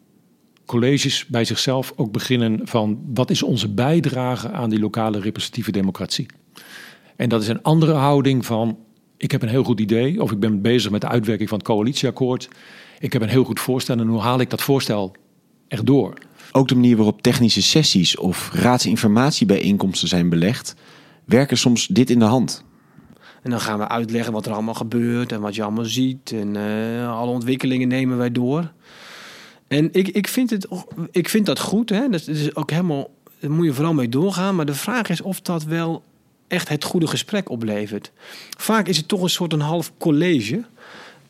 colleges 0.71 1.27
bij 1.27 1.45
zichzelf 1.45 1.93
ook 1.97 2.13
beginnen 2.13 2.61
van 2.63 3.01
wat 3.15 3.31
is 3.31 3.43
onze 3.43 3.69
bijdrage 3.69 4.51
aan 4.51 4.71
die 4.71 4.79
lokale 4.79 5.21
representatieve 5.21 5.71
democratie. 5.71 6.27
En 7.17 7.29
dat 7.29 7.43
is 7.43 7.49
een 7.49 7.63
andere 7.63 7.93
houding 7.93 8.47
van 8.47 8.79
ik 9.17 9.31
heb 9.31 9.43
een 9.43 9.49
heel 9.49 9.65
goed 9.65 9.81
idee 9.81 10.23
of 10.23 10.31
ik 10.31 10.39
ben 10.39 10.63
bezig 10.63 10.91
met 10.91 11.01
de 11.01 11.09
uitwerking 11.09 11.49
van 11.49 11.59
het 11.59 11.67
coalitieakkoord. 11.67 12.49
Ik 12.99 13.13
heb 13.13 13.23
een 13.23 13.29
heel 13.29 13.45
goed 13.45 13.61
voorstel 13.61 13.99
en 13.99 14.07
hoe 14.07 14.21
haal 14.21 14.41
ik 14.41 14.51
dat 14.51 14.63
voorstel 14.63 15.15
erdoor? 15.69 16.15
Ook 16.53 16.69
de 16.69 16.75
manier 16.75 16.97
waarop 16.97 17.23
technische 17.23 17.63
sessies 17.63 18.17
of 18.17 18.51
raadsinformatiebijeenkomsten 18.53 20.09
zijn 20.09 20.29
belegd, 20.29 20.75
werken 21.25 21.59
soms 21.59 21.87
dit 21.87 22.11
in 22.11 22.19
de 22.19 22.25
hand. 22.25 22.65
En 23.43 23.51
dan 23.51 23.61
gaan 23.61 23.79
we 23.79 23.89
uitleggen 23.89 24.33
wat 24.33 24.47
er 24.47 24.53
allemaal 24.53 24.75
gebeurt 24.75 25.33
en 25.33 25.41
wat 25.41 25.55
je 25.55 25.63
allemaal 25.63 25.85
ziet. 25.85 26.33
En 26.33 26.55
uh, 26.55 27.19
alle 27.19 27.31
ontwikkelingen 27.31 27.89
nemen 27.89 28.17
wij 28.17 28.33
door. 28.33 28.73
En 29.71 29.89
ik, 29.93 30.09
ik, 30.09 30.29
vind, 30.29 30.51
het, 30.51 30.69
ik 31.11 31.29
vind 31.29 31.47
dat 31.47 31.59
goed. 31.59 31.91
Hè? 31.91 32.09
Dat 32.09 32.27
is 32.27 32.55
ook 32.55 32.71
helemaal, 32.71 33.11
daar 33.41 33.51
moet 33.51 33.65
je 33.65 33.73
vooral 33.73 33.95
mee 33.95 34.09
doorgaan. 34.09 34.55
Maar 34.55 34.67
de 34.67 34.75
vraag 34.75 35.09
is 35.09 35.21
of 35.21 35.41
dat 35.41 35.65
wel 35.65 36.03
echt 36.49 36.69
het 36.69 36.85
goede 36.85 37.07
gesprek 37.07 37.51
oplevert. 37.51 38.13
Vaak 38.59 38.89
is 38.89 38.97
het 38.97 39.09
toch 39.09 39.23
een 39.23 39.31
soort 39.31 39.53
een 39.53 39.61
half 39.61 39.93
college. 39.99 40.65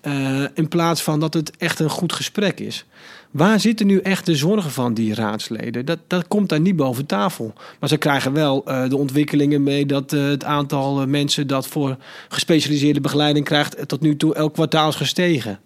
Uh, 0.02 0.44
in 0.54 0.68
plaats 0.68 1.02
van 1.02 1.20
dat 1.20 1.35
het 1.35 1.56
echt 1.56 1.78
een 1.78 1.90
goed 1.90 2.12
gesprek 2.12 2.61
is. 2.61 2.85
Waar 3.30 3.61
zitten 3.61 3.87
nu 3.87 3.99
echt 3.99 4.26
de 4.26 4.37
zorgen 4.37 4.70
van 4.70 4.94
die 4.94 5.14
raadsleden? 5.14 5.85
Dat, 5.85 5.99
dat 6.06 6.28
komt 6.28 6.49
daar 6.49 6.61
niet 6.61 6.76
boven 6.76 7.06
tafel. 7.06 7.52
Maar 7.80 7.88
ze 7.88 7.97
krijgen 7.97 8.32
wel 8.32 8.64
uh, 8.68 8.88
de 8.88 8.97
ontwikkelingen 8.97 9.62
mee 9.62 9.87
dat 9.87 10.12
uh, 10.12 10.28
het 10.28 10.44
aantal 10.44 11.06
mensen 11.06 11.47
dat 11.47 11.66
voor 11.66 11.97
gespecialiseerde 12.28 13.00
begeleiding 13.00 13.44
krijgt 13.44 13.88
tot 13.88 14.00
nu 14.00 14.16
toe 14.16 14.35
elk 14.35 14.54
kwartaal 14.54 14.88
is 14.88 14.94
gestegen. 14.97 15.61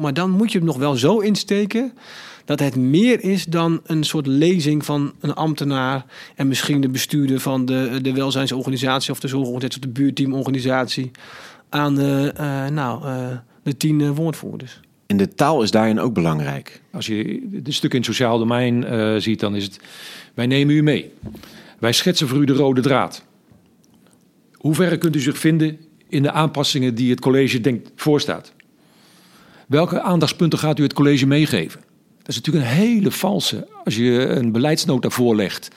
Maar 0.00 0.14
dan 0.14 0.30
moet 0.30 0.52
je 0.52 0.58
hem 0.58 0.66
nog 0.66 0.76
wel 0.76 0.94
zo 0.94 1.18
insteken 1.18 1.92
dat 2.44 2.60
het 2.60 2.76
meer 2.76 3.24
is 3.24 3.44
dan 3.44 3.80
een 3.84 4.04
soort 4.04 4.26
lezing 4.26 4.84
van 4.84 5.12
een 5.20 5.34
ambtenaar 5.34 6.04
en 6.34 6.48
misschien 6.48 6.80
de 6.80 6.88
bestuurder 6.88 7.40
van 7.40 7.64
de, 7.64 7.98
de 8.02 8.12
welzijnsorganisatie 8.12 9.12
of 9.12 9.20
de 9.20 9.28
zorgorganisatie 9.28 9.80
of 9.80 9.86
de 9.86 10.00
buurteamorganisatie 10.00 11.10
aan 11.68 11.94
de, 11.94 12.34
uh, 12.40 12.66
nou, 12.66 13.04
uh, 13.06 13.26
de 13.62 13.76
tien 13.76 14.14
woordvoerders. 14.14 14.80
En 15.06 15.16
de 15.16 15.28
taal 15.28 15.62
is 15.62 15.70
daarin 15.70 16.00
ook 16.00 16.14
belangrijk. 16.14 16.82
Als 16.92 17.06
je 17.06 17.48
de 17.50 17.72
stuk 17.72 17.90
in 17.90 17.96
het 17.96 18.06
sociaal 18.06 18.38
domein 18.38 18.84
uh, 18.84 19.16
ziet, 19.16 19.40
dan 19.40 19.56
is 19.56 19.64
het: 19.64 19.80
wij 20.34 20.46
nemen 20.46 20.74
u 20.74 20.82
mee. 20.82 21.12
Wij 21.78 21.92
schetsen 21.92 22.28
voor 22.28 22.38
u 22.38 22.44
de 22.44 22.52
rode 22.52 22.80
draad. 22.80 23.24
Hoe 24.52 24.74
ver 24.74 24.98
kunt 24.98 25.16
u 25.16 25.20
zich 25.20 25.38
vinden 25.38 25.78
in 26.08 26.22
de 26.22 26.32
aanpassingen 26.32 26.94
die 26.94 27.10
het 27.10 27.20
college 27.20 27.60
denkt 27.60 27.90
voorstaat? 27.96 28.52
Welke 29.68 30.00
aandachtspunten 30.00 30.58
gaat 30.58 30.78
u 30.78 30.82
het 30.82 30.92
college 30.92 31.26
meegeven? 31.26 31.80
Dat 32.18 32.28
is 32.28 32.36
natuurlijk 32.36 32.66
een 32.66 32.72
hele 32.72 33.10
valse. 33.10 33.68
Als 33.84 33.96
je 33.96 34.26
een 34.28 34.52
beleidsnota 34.52 35.08
voorlegt, 35.08 35.68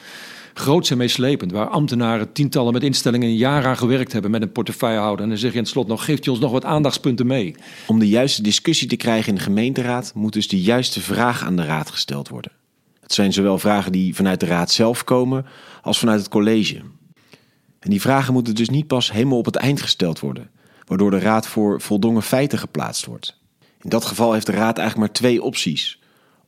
groots 0.54 0.90
en 0.90 0.98
meeslepend, 0.98 1.52
waar 1.52 1.68
ambtenaren 1.68 2.32
tientallen 2.32 2.74
met 2.74 2.84
instellingen 2.84 3.28
een 3.28 3.36
jaar 3.36 3.66
aan 3.66 3.78
gewerkt 3.78 4.12
hebben 4.12 4.32
met 4.32 4.42
een 4.42 4.52
portefeuillehouder. 4.52 5.24
En 5.24 5.30
dan 5.30 5.38
zeg 5.38 5.52
je 5.52 5.58
in 5.58 5.64
het 5.64 5.72
slot 5.72 5.88
nog, 5.88 6.06
geeft 6.06 6.26
je 6.26 6.32
ons 6.32 6.40
nog 6.40 6.52
wat 6.52 6.66
aandachtspunten 6.66 7.28
mee. 7.28 7.56
Om 7.88 8.00
de 8.00 8.08
juiste 8.08 8.42
discussie 8.42 8.88
te 8.88 8.96
krijgen 8.96 9.30
in 9.30 9.36
de 9.36 9.42
gemeenteraad 9.42 10.12
moet 10.16 10.34
dus 10.34 10.48
de 10.48 10.62
juiste 10.62 11.02
vraag 11.02 11.44
aan 11.44 11.56
de 11.56 11.66
raad 11.66 11.90
gesteld 11.90 12.30
worden. 12.30 12.52
Het 13.02 13.14
zijn 13.14 13.34
zowel 13.34 13.58
vragen 13.58 13.92
die 13.92 14.16
vanuit 14.16 14.40
de 14.40 14.46
raad 14.46 14.72
zelf 14.72 15.04
komen 15.04 15.46
als 15.82 16.00
vanuit 16.00 16.20
het 16.20 16.30
college. 16.30 16.82
En 17.80 17.90
die 17.90 18.02
vragen 18.02 18.34
moeten 18.34 18.56
dus 18.56 18.70
niet 18.70 18.88
pas 18.88 19.12
helemaal 19.12 19.38
op 19.38 19.46
het 19.46 19.56
eind 19.56 19.82
gesteld 19.82 20.20
worden, 20.20 20.50
waardoor 20.86 21.12
de 21.12 21.20
raad 21.20 21.48
voor 21.48 21.82
voldongen 21.82 22.22
feiten 22.22 22.58
geplaatst 22.58 23.06
wordt. 23.06 23.38
In 23.86 23.92
dat 23.92 24.06
geval 24.06 24.34
heeft 24.34 24.46
de 24.46 24.52
raad 24.52 24.78
eigenlijk 24.78 24.98
maar 24.98 25.18
twee 25.18 25.42
opties. 25.42 26.00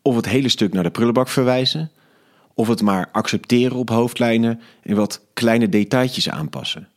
Of 0.01 0.15
het 0.15 0.25
hele 0.25 0.49
stuk 0.49 0.73
naar 0.73 0.83
de 0.83 0.89
prullenbak 0.89 1.27
verwijzen, 1.27 1.91
of 2.53 2.67
het 2.67 2.81
maar 2.81 3.09
accepteren 3.11 3.77
op 3.77 3.89
hoofdlijnen 3.89 4.59
en 4.83 4.95
wat 4.95 5.21
kleine 5.33 5.69
detailtjes 5.69 6.29
aanpassen. 6.29 6.87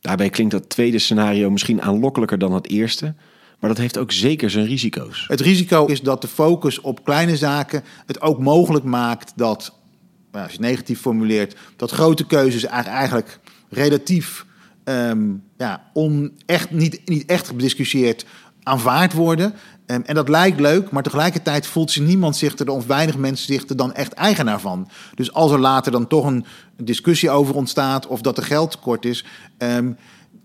Daarbij 0.00 0.30
klinkt 0.30 0.52
dat 0.52 0.68
tweede 0.68 0.98
scenario 0.98 1.50
misschien 1.50 1.82
aanlokkelijker 1.82 2.38
dan 2.38 2.52
het 2.52 2.68
eerste, 2.68 3.14
maar 3.60 3.70
dat 3.70 3.78
heeft 3.78 3.98
ook 3.98 4.12
zeker 4.12 4.50
zijn 4.50 4.66
risico's. 4.66 5.24
Het 5.28 5.40
risico 5.40 5.86
is 5.86 6.00
dat 6.00 6.20
de 6.20 6.28
focus 6.28 6.80
op 6.80 7.04
kleine 7.04 7.36
zaken 7.36 7.82
het 8.06 8.20
ook 8.20 8.38
mogelijk 8.38 8.84
maakt 8.84 9.32
dat, 9.36 9.78
nou, 10.30 10.44
als 10.44 10.52
je 10.52 10.58
het 10.58 10.68
negatief 10.68 11.00
formuleert, 11.00 11.56
dat 11.76 11.90
grote 11.90 12.26
keuzes 12.26 12.64
eigenlijk 12.64 13.38
relatief 13.68 14.46
um, 14.84 15.42
ja, 15.56 15.90
on, 15.92 16.38
echt, 16.46 16.70
niet, 16.70 17.00
niet 17.04 17.24
echt 17.26 17.46
gediscussieerd 17.46 18.24
aanvaard 18.62 19.12
worden. 19.12 19.54
Um, 19.92 20.02
en 20.02 20.14
dat 20.14 20.28
lijkt 20.28 20.60
leuk, 20.60 20.90
maar 20.90 21.02
tegelijkertijd 21.02 21.66
voelt 21.66 21.90
zich 21.90 22.02
niemand 22.02 22.36
zich 22.36 22.58
er, 22.58 22.70
of 22.70 22.86
weinig 22.86 23.16
mensen 23.16 23.46
zich 23.46 23.68
er 23.68 23.76
dan 23.76 23.94
echt 23.94 24.12
eigenaar 24.12 24.60
van. 24.60 24.88
Dus 25.14 25.32
als 25.32 25.52
er 25.52 25.58
later 25.58 25.92
dan 25.92 26.06
toch 26.06 26.24
een 26.24 26.44
discussie 26.76 27.30
over 27.30 27.54
ontstaat 27.54 28.06
of 28.06 28.20
dat 28.20 28.36
er 28.36 28.44
geld 28.44 28.70
tekort 28.70 29.04
is, 29.04 29.24
um, 29.58 29.96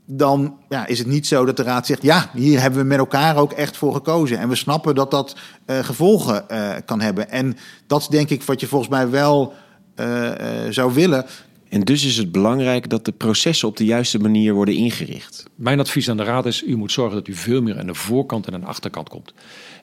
dan 0.05 0.57
ja, 0.69 0.85
is 0.85 0.99
het 0.99 1.07
niet 1.07 1.27
zo 1.27 1.45
dat 1.45 1.57
de 1.57 1.63
raad 1.63 1.85
zegt: 1.85 2.01
ja, 2.01 2.29
hier 2.33 2.61
hebben 2.61 2.79
we 2.79 2.85
met 2.85 2.97
elkaar 2.97 3.37
ook 3.37 3.51
echt 3.51 3.77
voor 3.77 3.93
gekozen. 3.93 4.39
En 4.39 4.49
we 4.49 4.55
snappen 4.55 4.95
dat 4.95 5.11
dat 5.11 5.35
uh, 5.65 5.79
gevolgen 5.79 6.45
uh, 6.51 6.69
kan 6.85 7.01
hebben. 7.01 7.29
En 7.29 7.57
dat 7.87 8.01
is 8.01 8.07
denk 8.07 8.29
ik 8.29 8.43
wat 8.43 8.59
je 8.59 8.67
volgens 8.67 8.91
mij 8.91 9.09
wel 9.09 9.53
uh, 9.95 10.31
zou 10.69 10.93
willen. 10.93 11.25
En 11.69 11.81
dus 11.81 12.05
is 12.05 12.17
het 12.17 12.31
belangrijk 12.31 12.89
dat 12.89 13.05
de 13.05 13.11
processen 13.11 13.67
op 13.67 13.77
de 13.77 13.85
juiste 13.85 14.19
manier 14.19 14.53
worden 14.53 14.75
ingericht. 14.75 15.43
Mijn 15.55 15.79
advies 15.79 16.09
aan 16.09 16.17
de 16.17 16.23
raad 16.23 16.45
is: 16.45 16.63
u 16.63 16.75
moet 16.75 16.91
zorgen 16.91 17.15
dat 17.15 17.27
u 17.27 17.33
veel 17.33 17.61
meer 17.61 17.79
aan 17.79 17.87
de 17.87 17.93
voorkant 17.93 18.47
en 18.47 18.53
aan 18.53 18.59
de 18.59 18.65
achterkant 18.65 19.09
komt. 19.09 19.33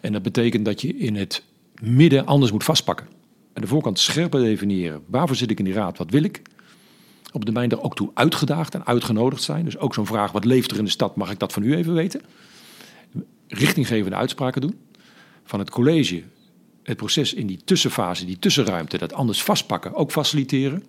En 0.00 0.12
dat 0.12 0.22
betekent 0.22 0.64
dat 0.64 0.80
je 0.80 0.96
in 0.96 1.16
het 1.16 1.42
midden 1.82 2.26
anders 2.26 2.52
moet 2.52 2.64
vastpakken. 2.64 3.06
Aan 3.52 3.62
de 3.62 3.68
voorkant 3.68 3.98
scherper 3.98 4.40
definiëren. 4.40 5.02
Waarvoor 5.06 5.36
zit 5.36 5.50
ik 5.50 5.58
in 5.58 5.64
die 5.64 5.74
raad? 5.74 5.98
Wat 5.98 6.10
wil 6.10 6.22
ik? 6.22 6.42
Op 7.32 7.44
de 7.44 7.52
mijn 7.52 7.70
er 7.70 7.82
ook 7.82 7.96
toe 7.96 8.10
uitgedaagd 8.14 8.74
en 8.74 8.86
uitgenodigd 8.86 9.42
zijn. 9.42 9.64
Dus 9.64 9.78
ook 9.78 9.94
zo'n 9.94 10.06
vraag: 10.06 10.32
wat 10.32 10.44
leeft 10.44 10.70
er 10.70 10.78
in 10.78 10.84
de 10.84 10.90
stad? 10.90 11.16
Mag 11.16 11.30
ik 11.30 11.38
dat 11.38 11.52
van 11.52 11.62
u 11.62 11.74
even 11.74 11.94
weten? 11.94 12.20
Richtinggevende 13.48 14.16
uitspraken 14.16 14.60
doen. 14.60 14.78
Van 15.44 15.58
het 15.58 15.70
college 15.70 16.22
het 16.84 16.96
proces 16.96 17.34
in 17.34 17.46
die 17.46 17.60
tussenfase, 17.64 18.24
die 18.24 18.38
tussenruimte, 18.38 18.98
dat 18.98 19.12
anders 19.12 19.42
vastpakken, 19.42 19.94
ook 19.94 20.10
faciliteren. 20.10 20.84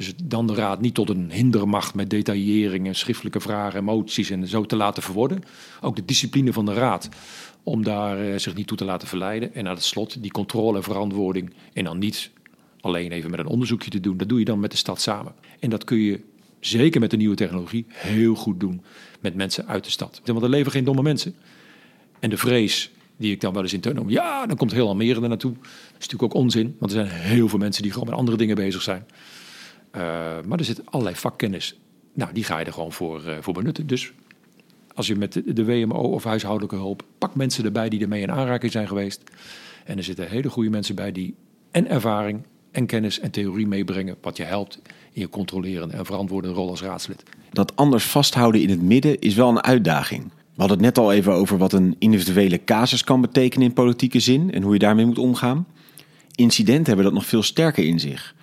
Dus 0.00 0.12
dan 0.24 0.46
de 0.46 0.54
raad 0.54 0.80
niet 0.80 0.94
tot 0.94 1.08
een 1.08 1.30
hindermacht 1.30 1.94
met 1.94 2.10
detailleringen, 2.10 2.94
schriftelijke 2.94 3.40
vragen, 3.40 3.80
emoties 3.80 4.30
en 4.30 4.46
zo 4.46 4.66
te 4.66 4.76
laten 4.76 5.02
verworden. 5.02 5.42
Ook 5.80 5.96
de 5.96 6.04
discipline 6.04 6.52
van 6.52 6.64
de 6.64 6.72
raad 6.72 7.08
om 7.62 7.84
daar 7.84 8.24
uh, 8.24 8.38
zich 8.38 8.54
niet 8.54 8.66
toe 8.66 8.76
te 8.76 8.84
laten 8.84 9.08
verleiden. 9.08 9.54
En 9.54 9.68
aan 9.68 9.74
het 9.74 9.84
slot 9.84 10.22
die 10.22 10.30
controle 10.30 10.76
en 10.76 10.82
verantwoording. 10.82 11.52
En 11.72 11.84
dan 11.84 11.98
niet 11.98 12.30
alleen 12.80 13.12
even 13.12 13.30
met 13.30 13.40
een 13.40 13.46
onderzoekje 13.46 13.90
te 13.90 14.00
doen. 14.00 14.16
Dat 14.16 14.28
doe 14.28 14.38
je 14.38 14.44
dan 14.44 14.60
met 14.60 14.70
de 14.70 14.76
stad 14.76 15.00
samen. 15.00 15.34
En 15.58 15.70
dat 15.70 15.84
kun 15.84 15.98
je 15.98 16.20
zeker 16.60 17.00
met 17.00 17.10
de 17.10 17.16
nieuwe 17.16 17.36
technologie 17.36 17.86
heel 17.88 18.34
goed 18.34 18.60
doen 18.60 18.82
met 19.20 19.34
mensen 19.34 19.66
uit 19.66 19.84
de 19.84 19.90
stad. 19.90 20.20
Want 20.24 20.42
er 20.42 20.48
leven 20.48 20.72
geen 20.72 20.84
domme 20.84 21.02
mensen. 21.02 21.34
En 22.20 22.30
de 22.30 22.36
vrees 22.36 22.90
die 23.16 23.32
ik 23.32 23.40
dan 23.40 23.52
wel 23.52 23.62
eens 23.62 23.72
in 23.72 23.94
noem. 23.94 24.10
Ja, 24.10 24.46
dan 24.46 24.56
komt 24.56 24.72
heel 24.72 24.88
Almere 24.88 25.20
er 25.20 25.28
naartoe. 25.28 25.52
Dat 25.52 25.68
is 25.98 26.08
natuurlijk 26.08 26.22
ook 26.22 26.34
onzin, 26.34 26.76
want 26.78 26.92
er 26.92 27.06
zijn 27.06 27.20
heel 27.20 27.48
veel 27.48 27.58
mensen 27.58 27.82
die 27.82 27.92
gewoon 27.92 28.08
met 28.08 28.16
andere 28.16 28.36
dingen 28.36 28.56
bezig 28.56 28.82
zijn. 28.82 29.06
Uh, 29.96 30.02
maar 30.46 30.58
er 30.58 30.64
zit 30.64 30.82
allerlei 30.84 31.16
vakkennis. 31.16 31.78
Nou, 32.12 32.32
die 32.32 32.44
ga 32.44 32.58
je 32.58 32.64
er 32.64 32.72
gewoon 32.72 32.92
voor, 32.92 33.22
uh, 33.26 33.34
voor 33.40 33.54
benutten. 33.54 33.86
Dus 33.86 34.12
als 34.94 35.06
je 35.06 35.16
met 35.16 35.42
de, 35.44 35.64
WMO 35.64 35.98
of 35.98 36.24
huishoudelijke 36.24 36.76
hulp, 36.76 37.02
pak 37.18 37.34
mensen 37.34 37.64
erbij 37.64 37.88
die 37.88 38.00
ermee 38.00 38.22
in 38.22 38.30
aanraking 38.30 38.72
zijn 38.72 38.88
geweest. 38.88 39.22
En 39.84 39.96
er 39.96 40.02
zitten 40.02 40.28
hele 40.28 40.50
goede 40.50 40.70
mensen 40.70 40.94
bij 40.94 41.12
die 41.12 41.34
en 41.70 41.88
ervaring 41.88 42.42
en 42.70 42.86
kennis 42.86 43.20
en 43.20 43.30
theorie 43.30 43.66
meebrengen, 43.66 44.16
wat 44.20 44.36
je 44.36 44.42
helpt 44.42 44.80
in 45.12 45.20
je 45.20 45.28
controlerende 45.28 45.96
en 45.96 46.06
verantwoordende 46.06 46.56
rol 46.56 46.68
als 46.68 46.82
raadslid. 46.82 47.22
Dat 47.52 47.76
anders 47.76 48.04
vasthouden 48.04 48.60
in 48.60 48.70
het 48.70 48.82
midden 48.82 49.20
is 49.20 49.34
wel 49.34 49.48
een 49.48 49.62
uitdaging. 49.62 50.22
We 50.24 50.66
hadden 50.66 50.76
het 50.76 50.86
net 50.86 51.04
al 51.04 51.12
even 51.12 51.32
over 51.32 51.58
wat 51.58 51.72
een 51.72 51.96
individuele 51.98 52.64
casus 52.64 53.04
kan 53.04 53.20
betekenen 53.20 53.66
in 53.66 53.72
politieke 53.72 54.20
zin 54.20 54.52
en 54.52 54.62
hoe 54.62 54.72
je 54.72 54.78
daarmee 54.78 55.06
moet 55.06 55.18
omgaan. 55.18 55.66
Incidenten 56.34 56.86
hebben 56.86 57.04
dat 57.04 57.14
nog 57.14 57.26
veel 57.26 57.42
sterker 57.42 57.84
in 57.84 58.00
zich. 58.00 58.34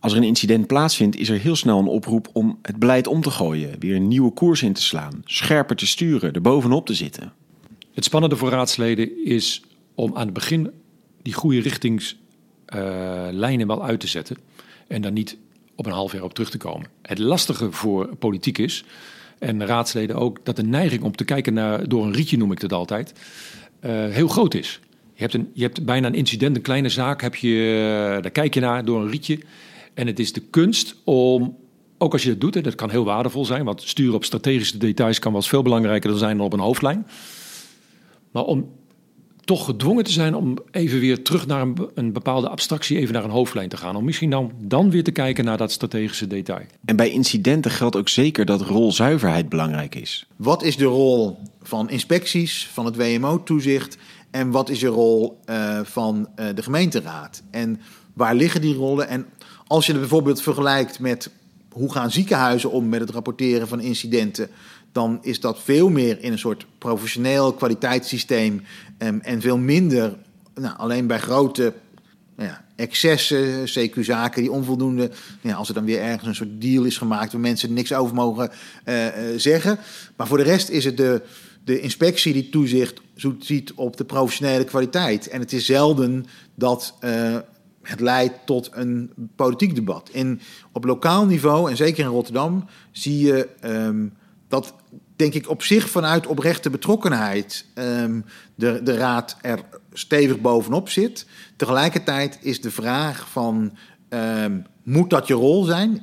Als 0.00 0.12
er 0.12 0.18
een 0.18 0.24
incident 0.24 0.66
plaatsvindt, 0.66 1.16
is 1.16 1.28
er 1.28 1.38
heel 1.38 1.56
snel 1.56 1.78
een 1.78 1.86
oproep 1.86 2.28
om 2.32 2.58
het 2.62 2.76
beleid 2.76 3.06
om 3.06 3.22
te 3.22 3.30
gooien, 3.30 3.78
weer 3.78 3.96
een 3.96 4.08
nieuwe 4.08 4.32
koers 4.32 4.62
in 4.62 4.72
te 4.72 4.82
slaan, 4.82 5.22
scherper 5.24 5.76
te 5.76 5.86
sturen, 5.86 6.32
er 6.32 6.40
bovenop 6.40 6.86
te 6.86 6.94
zitten. 6.94 7.32
Het 7.94 8.04
spannende 8.04 8.36
voor 8.36 8.50
raadsleden 8.50 9.24
is 9.24 9.62
om 9.94 10.16
aan 10.16 10.24
het 10.24 10.34
begin 10.34 10.70
die 11.22 11.32
goede 11.32 11.60
richtingslijnen 11.60 13.60
uh, 13.60 13.66
wel 13.66 13.84
uit 13.84 14.00
te 14.00 14.06
zetten 14.06 14.36
en 14.86 15.02
dan 15.02 15.12
niet 15.12 15.36
op 15.74 15.86
een 15.86 15.92
half 15.92 16.12
jaar 16.12 16.22
op 16.22 16.34
terug 16.34 16.50
te 16.50 16.58
komen. 16.58 16.86
Het 17.02 17.18
lastige 17.18 17.72
voor 17.72 18.16
politiek 18.16 18.58
is, 18.58 18.84
en 19.38 19.66
raadsleden 19.66 20.16
ook, 20.16 20.38
dat 20.42 20.56
de 20.56 20.62
neiging 20.62 21.02
om 21.02 21.16
te 21.16 21.24
kijken 21.24 21.54
naar, 21.54 21.88
door 21.88 22.04
een 22.04 22.12
rietje 22.12 22.36
noem 22.36 22.52
ik 22.52 22.60
het 22.60 22.72
altijd, 22.72 23.12
uh, 23.84 23.90
heel 23.90 24.28
groot 24.28 24.54
is. 24.54 24.80
Je 25.14 25.22
hebt, 25.22 25.34
een, 25.34 25.50
je 25.54 25.62
hebt 25.62 25.84
bijna 25.84 26.06
een 26.06 26.14
incident, 26.14 26.56
een 26.56 26.62
kleine 26.62 26.88
zaak, 26.88 27.22
heb 27.22 27.34
je, 27.34 27.48
uh, 27.48 28.22
daar 28.22 28.30
kijk 28.30 28.54
je 28.54 28.60
naar 28.60 28.84
door 28.84 29.02
een 29.02 29.10
rietje. 29.10 29.38
En 30.00 30.06
het 30.06 30.18
is 30.18 30.32
de 30.32 30.40
kunst 30.40 30.94
om, 31.04 31.56
ook 31.98 32.12
als 32.12 32.22
je 32.22 32.28
dat 32.28 32.40
doet, 32.40 32.56
en 32.56 32.62
dat 32.62 32.74
kan 32.74 32.90
heel 32.90 33.04
waardevol 33.04 33.44
zijn, 33.44 33.64
want 33.64 33.82
sturen 33.82 34.14
op 34.14 34.24
strategische 34.24 34.78
details 34.78 35.18
kan 35.18 35.32
wel 35.32 35.40
eens 35.40 35.50
veel 35.50 35.62
belangrijker 35.62 36.18
zijn 36.18 36.36
dan 36.36 36.46
op 36.46 36.52
een 36.52 36.60
hoofdlijn. 36.60 37.06
Maar 38.30 38.44
om 38.44 38.68
toch 39.44 39.64
gedwongen 39.64 40.04
te 40.04 40.12
zijn 40.12 40.34
om 40.34 40.56
even 40.70 41.00
weer 41.00 41.22
terug 41.22 41.46
naar 41.46 41.60
een, 41.62 41.76
een, 41.94 42.12
bepaalde 42.12 42.48
abstractie, 42.48 42.98
even 42.98 43.14
naar 43.14 43.24
een 43.24 43.30
hoofdlijn 43.30 43.68
te 43.68 43.76
gaan. 43.76 43.96
Om 43.96 44.04
misschien 44.04 44.30
dan, 44.30 44.52
dan 44.58 44.90
weer 44.90 45.04
te 45.04 45.10
kijken 45.10 45.44
naar 45.44 45.56
dat 45.56 45.72
strategische 45.72 46.26
detail. 46.26 46.66
En 46.84 46.96
bij 46.96 47.10
incidenten 47.10 47.70
geldt 47.70 47.96
ook 47.96 48.08
zeker 48.08 48.44
dat 48.44 48.60
rolzuiverheid 48.60 49.48
belangrijk 49.48 49.94
is. 49.94 50.26
Wat 50.36 50.62
is 50.62 50.76
de 50.76 50.84
rol 50.84 51.38
van 51.62 51.90
inspecties, 51.90 52.68
van 52.72 52.84
het 52.84 52.96
WMO-toezicht 52.96 53.96
en 54.30 54.50
wat 54.50 54.68
is 54.68 54.78
de 54.78 54.86
rol 54.86 55.40
uh, 55.46 55.80
van 55.82 56.28
uh, 56.36 56.46
de 56.54 56.62
gemeenteraad? 56.62 57.42
En 57.50 57.80
waar 58.12 58.34
liggen 58.34 58.60
die 58.60 58.74
rollen? 58.74 59.08
En 59.08 59.26
als 59.70 59.86
je 59.86 59.92
het 59.92 60.00
bijvoorbeeld 60.00 60.42
vergelijkt 60.42 60.98
met 60.98 61.30
hoe 61.72 61.92
gaan 61.92 62.10
ziekenhuizen 62.10 62.70
om 62.70 62.88
met 62.88 63.00
het 63.00 63.10
rapporteren 63.10 63.68
van 63.68 63.80
incidenten, 63.80 64.48
dan 64.92 65.18
is 65.22 65.40
dat 65.40 65.62
veel 65.62 65.88
meer 65.88 66.22
in 66.22 66.32
een 66.32 66.38
soort 66.38 66.66
professioneel 66.78 67.52
kwaliteitssysteem 67.52 68.62
um, 68.98 69.20
en 69.20 69.40
veel 69.40 69.58
minder 69.58 70.16
nou, 70.54 70.76
alleen 70.76 71.06
bij 71.06 71.18
grote 71.18 71.72
nou 72.36 72.48
ja, 72.48 72.64
excessen, 72.76 73.64
CQ-zaken 73.68 74.42
die 74.42 74.52
onvoldoende. 74.52 75.06
Nou 75.08 75.18
ja, 75.42 75.54
als 75.54 75.68
er 75.68 75.74
dan 75.74 75.84
weer 75.84 76.00
ergens 76.00 76.26
een 76.26 76.34
soort 76.34 76.60
deal 76.60 76.84
is 76.84 76.98
gemaakt 76.98 77.32
waar 77.32 77.40
mensen 77.40 77.72
niks 77.72 77.92
over 77.92 78.14
mogen 78.14 78.50
uh, 78.84 79.04
uh, 79.04 79.12
zeggen. 79.36 79.78
Maar 80.16 80.26
voor 80.26 80.38
de 80.38 80.44
rest 80.44 80.68
is 80.68 80.84
het 80.84 80.96
de, 80.96 81.22
de 81.64 81.80
inspectie 81.80 82.32
die 82.32 82.48
toezicht 82.48 83.00
ziet 83.38 83.72
op 83.72 83.96
de 83.96 84.04
professionele 84.04 84.64
kwaliteit. 84.64 85.28
En 85.28 85.40
het 85.40 85.52
is 85.52 85.66
zelden 85.66 86.26
dat 86.54 86.94
uh, 87.04 87.36
het 87.82 88.00
leidt 88.00 88.46
tot 88.46 88.70
een 88.72 89.12
politiek 89.36 89.74
debat. 89.74 90.08
In, 90.12 90.40
op 90.72 90.84
lokaal 90.84 91.26
niveau, 91.26 91.70
en 91.70 91.76
zeker 91.76 92.04
in 92.04 92.10
Rotterdam, 92.10 92.64
zie 92.90 93.26
je 93.26 93.48
um, 93.64 94.12
dat, 94.48 94.74
denk 95.16 95.34
ik, 95.34 95.48
op 95.48 95.62
zich 95.62 95.90
vanuit 95.90 96.26
oprechte 96.26 96.70
betrokkenheid 96.70 97.66
um, 97.74 98.24
de, 98.54 98.80
de 98.82 98.96
raad 98.96 99.36
er 99.40 99.60
stevig 99.92 100.40
bovenop 100.40 100.88
zit. 100.88 101.26
Tegelijkertijd 101.56 102.38
is 102.40 102.60
de 102.60 102.70
vraag 102.70 103.30
van 103.30 103.76
um, 104.10 104.64
moet 104.82 105.10
dat 105.10 105.26
je 105.26 105.34
rol 105.34 105.64
zijn? 105.64 106.02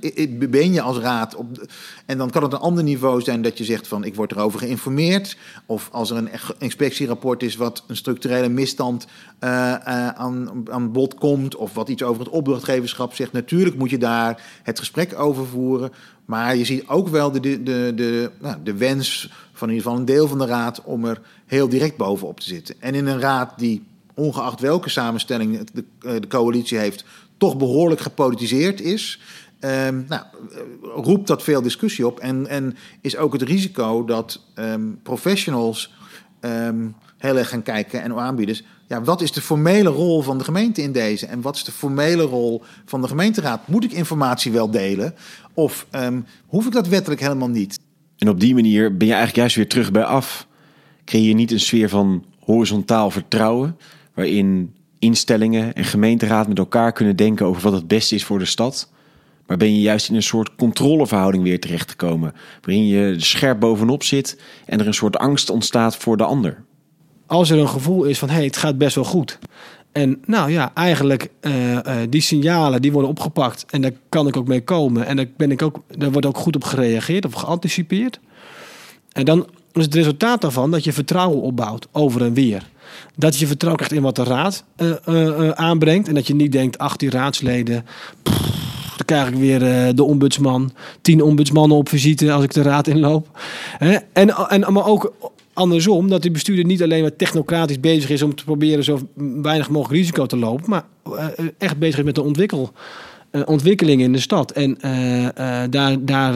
Ben 0.49 0.73
je 0.73 0.81
als 0.81 0.97
raad 0.97 1.35
op. 1.35 1.65
En 2.05 2.17
dan 2.17 2.29
kan 2.29 2.43
het 2.43 2.53
een 2.53 2.59
ander 2.59 2.83
niveau 2.83 3.21
zijn 3.21 3.41
dat 3.41 3.57
je 3.57 3.63
zegt 3.63 3.87
van 3.87 4.03
ik 4.03 4.15
word 4.15 4.31
erover 4.31 4.59
geïnformeerd. 4.59 5.37
Of 5.65 5.89
als 5.91 6.09
er 6.09 6.17
een 6.17 6.29
inspectierapport 6.57 7.43
is 7.43 7.55
wat 7.55 7.83
een 7.87 7.95
structurele 7.95 8.49
misstand 8.49 9.07
uh, 9.39 9.49
uh, 9.49 10.07
aan, 10.07 10.63
aan 10.71 10.91
bod 10.91 11.15
komt. 11.15 11.55
Of 11.55 11.73
wat 11.73 11.89
iets 11.89 12.03
over 12.03 12.23
het 12.23 12.33
opdrachtgeverschap 12.33 13.13
zegt. 13.13 13.31
Natuurlijk 13.31 13.77
moet 13.77 13.89
je 13.89 13.97
daar 13.97 14.43
het 14.63 14.79
gesprek 14.79 15.19
over 15.19 15.45
voeren. 15.45 15.91
Maar 16.25 16.55
je 16.55 16.65
ziet 16.65 16.87
ook 16.87 17.07
wel 17.07 17.31
de, 17.31 17.39
de, 17.39 17.63
de, 17.63 17.91
de, 17.95 18.31
nou, 18.41 18.55
de 18.63 18.73
wens 18.73 19.31
van 19.53 19.67
in 19.67 19.73
ieder 19.73 19.89
geval 19.89 19.99
een 19.99 20.13
deel 20.13 20.27
van 20.27 20.37
de 20.37 20.45
raad 20.45 20.83
om 20.83 21.05
er 21.05 21.21
heel 21.45 21.69
direct 21.69 21.97
bovenop 21.97 22.39
te 22.39 22.47
zitten. 22.47 22.75
En 22.79 22.95
in 22.95 23.07
een 23.07 23.19
raad 23.19 23.59
die 23.59 23.85
ongeacht 24.13 24.59
welke 24.59 24.89
samenstelling 24.89 25.67
de, 25.73 25.83
de 26.19 26.27
coalitie 26.27 26.77
heeft, 26.77 27.05
toch 27.37 27.57
behoorlijk 27.57 28.01
gepolitiseerd 28.01 28.81
is. 28.81 29.19
Um, 29.59 30.05
nou, 30.07 30.23
roept 30.81 31.27
dat 31.27 31.43
veel 31.43 31.61
discussie 31.61 32.07
op. 32.07 32.19
En, 32.19 32.47
en 32.47 32.77
is 33.01 33.17
ook 33.17 33.33
het 33.33 33.41
risico 33.41 34.05
dat 34.05 34.43
um, 34.55 34.99
professionals 35.03 35.93
um, 36.41 36.95
heel 37.17 37.37
erg 37.37 37.49
gaan 37.49 37.63
kijken 37.63 38.01
en 38.01 38.15
aanbieders. 38.15 38.63
Ja, 38.87 39.01
wat 39.01 39.21
is 39.21 39.31
de 39.31 39.41
formele 39.41 39.89
rol 39.89 40.21
van 40.21 40.37
de 40.37 40.43
gemeente 40.43 40.81
in 40.81 40.91
deze? 40.91 41.25
En 41.25 41.41
wat 41.41 41.55
is 41.55 41.63
de 41.63 41.71
formele 41.71 42.23
rol 42.23 42.61
van 42.85 43.01
de 43.01 43.07
gemeenteraad? 43.07 43.67
Moet 43.67 43.83
ik 43.83 43.91
informatie 43.91 44.51
wel 44.51 44.71
delen? 44.71 45.15
Of 45.53 45.87
hoef 46.47 46.65
ik 46.65 46.71
dat 46.71 46.87
wettelijk 46.87 47.21
helemaal 47.21 47.49
niet? 47.49 47.79
En 48.17 48.29
op 48.29 48.39
die 48.39 48.53
manier 48.53 48.97
ben 48.97 49.07
je 49.07 49.13
eigenlijk 49.13 49.35
juist 49.35 49.55
weer 49.55 49.67
terug 49.67 49.91
bij 49.91 50.03
af. 50.03 50.47
Creëer 51.05 51.27
je 51.27 51.33
niet 51.33 51.51
een 51.51 51.59
sfeer 51.59 51.89
van 51.89 52.25
horizontaal 52.39 53.11
vertrouwen, 53.11 53.77
waarin 54.13 54.73
instellingen 54.99 55.73
en 55.73 55.83
gemeenteraad 55.83 56.47
met 56.47 56.57
elkaar 56.57 56.91
kunnen 56.91 57.15
denken 57.15 57.45
over 57.45 57.61
wat 57.61 57.73
het 57.73 57.87
beste 57.87 58.15
is 58.15 58.23
voor 58.23 58.39
de 58.39 58.45
stad. 58.45 58.89
Maar 59.47 59.57
ben 59.57 59.73
je 59.73 59.81
juist 59.81 60.09
in 60.09 60.15
een 60.15 60.23
soort 60.23 60.55
controleverhouding 60.55 61.43
weer 61.43 61.59
terechtgekomen, 61.59 62.33
waarin 62.61 62.87
je 62.87 63.15
scherp 63.17 63.59
bovenop 63.59 64.03
zit 64.03 64.41
en 64.65 64.79
er 64.79 64.87
een 64.87 64.93
soort 64.93 65.17
angst 65.17 65.49
ontstaat 65.49 65.97
voor 65.97 66.17
de 66.17 66.23
ander. 66.23 66.63
Als 67.25 67.49
er 67.49 67.57
een 67.57 67.69
gevoel 67.69 68.03
is 68.03 68.19
van 68.19 68.29
hé, 68.29 68.35
hey, 68.35 68.45
het 68.45 68.57
gaat 68.57 68.77
best 68.77 68.95
wel 68.95 69.03
goed. 69.03 69.39
En 69.91 70.21
nou 70.25 70.51
ja, 70.51 70.71
eigenlijk 70.73 71.29
uh, 71.41 71.79
die 72.09 72.21
signalen 72.21 72.81
die 72.81 72.91
worden 72.91 73.09
opgepakt 73.09 73.65
en 73.69 73.81
daar 73.81 73.91
kan 74.09 74.27
ik 74.27 74.37
ook 74.37 74.47
mee 74.47 74.63
komen. 74.63 75.05
En 75.05 75.15
daar, 75.15 75.25
ben 75.37 75.51
ik 75.51 75.61
ook, 75.61 75.83
daar 75.87 76.11
wordt 76.11 76.27
ook 76.27 76.37
goed 76.37 76.55
op 76.55 76.63
gereageerd 76.63 77.25
of 77.25 77.33
geanticipeerd. 77.33 78.19
En 79.11 79.25
dan 79.25 79.47
is 79.73 79.83
het 79.83 79.93
resultaat 79.93 80.41
daarvan 80.41 80.71
dat 80.71 80.83
je 80.83 80.93
vertrouwen 80.93 81.41
opbouwt 81.41 81.87
over 81.91 82.21
en 82.21 82.33
weer. 82.33 82.69
Dat 83.19 83.37
je 83.37 83.47
vertrouwen 83.47 83.83
krijgt 83.83 83.97
in 83.97 84.05
wat 84.05 84.15
de 84.15 84.23
raad 84.23 84.63
uh, 84.77 84.93
uh, 85.05 85.49
aanbrengt. 85.49 86.07
En 86.07 86.13
dat 86.13 86.27
je 86.27 86.35
niet 86.35 86.51
denkt, 86.51 86.77
ach 86.77 86.95
die 86.95 87.09
raadsleden, 87.09 87.85
dan 88.23 89.05
krijg 89.05 89.27
ik 89.27 89.35
weer 89.35 89.59
de 89.95 90.03
ombudsman. 90.03 90.71
Tien 91.01 91.21
ombudsmannen 91.21 91.77
op 91.77 91.89
visite 91.89 92.31
als 92.31 92.43
ik 92.43 92.53
de 92.53 92.61
raad 92.61 92.87
inloop. 92.87 93.39
En, 93.79 94.03
en, 94.49 94.73
maar 94.73 94.85
ook 94.85 95.13
andersom, 95.53 96.09
dat 96.09 96.21
die 96.21 96.31
bestuurder 96.31 96.65
niet 96.65 96.83
alleen 96.83 97.01
maar 97.01 97.15
technocratisch 97.15 97.79
bezig 97.79 98.09
is 98.09 98.21
om 98.21 98.35
te 98.35 98.43
proberen 98.43 98.83
zo 98.83 98.99
weinig 99.41 99.69
mogelijk 99.69 99.99
risico 99.99 100.25
te 100.25 100.37
lopen, 100.37 100.69
maar 100.69 100.85
echt 101.57 101.77
bezig 101.77 101.97
is 101.97 102.05
met 102.05 102.15
de 102.15 102.23
ontwikkel 102.23 102.71
uh, 103.31 103.41
ontwikkeling 103.45 104.01
in 104.01 104.11
de 104.11 104.19
stad 104.19 104.51
en 104.51 104.77
uh, 104.85 105.23
uh, 105.23 105.29
daar, 105.69 106.05
daar 106.05 106.33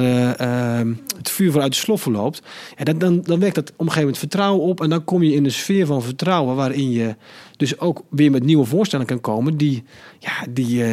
het 1.18 1.30
vuur 1.30 1.52
vanuit 1.52 1.72
de 1.72 1.78
sloffen 1.78 2.12
loopt, 2.12 2.42
ja, 2.78 2.94
dan, 2.94 3.22
dan, 3.22 3.40
wekt 3.40 3.56
dat 3.56 3.70
op 3.70 3.72
een 3.72 3.86
gegeven 3.86 4.02
moment 4.02 4.18
vertrouwen 4.18 4.62
op 4.62 4.82
en 4.82 4.90
dan 4.90 5.04
kom 5.04 5.24
je 5.24 5.34
in 5.34 5.44
de 5.44 5.50
sfeer 5.50 5.86
van 5.86 6.02
vertrouwen 6.02 6.56
waarin 6.56 6.92
je 6.92 7.16
dus 7.58 7.80
ook 7.80 8.04
weer 8.10 8.32
met 8.32 8.44
nieuwe 8.44 8.66
voorstellen 8.66 9.06
kan 9.06 9.22
komen 9.22 9.58
die, 9.58 9.84
ja, 10.20 10.46
die, 10.50 10.84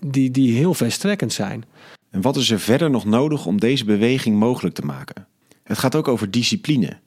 die, 0.00 0.30
die 0.30 0.56
heel 0.56 0.74
verstrekkend 0.74 1.32
zijn. 1.32 1.64
En 2.10 2.20
wat 2.20 2.36
is 2.36 2.50
er 2.50 2.60
verder 2.60 2.90
nog 2.90 3.04
nodig 3.04 3.46
om 3.46 3.60
deze 3.60 3.84
beweging 3.84 4.38
mogelijk 4.38 4.74
te 4.74 4.84
maken? 4.84 5.26
Het 5.62 5.78
gaat 5.78 5.96
ook 5.96 6.08
over 6.08 6.30
discipline 6.30 6.98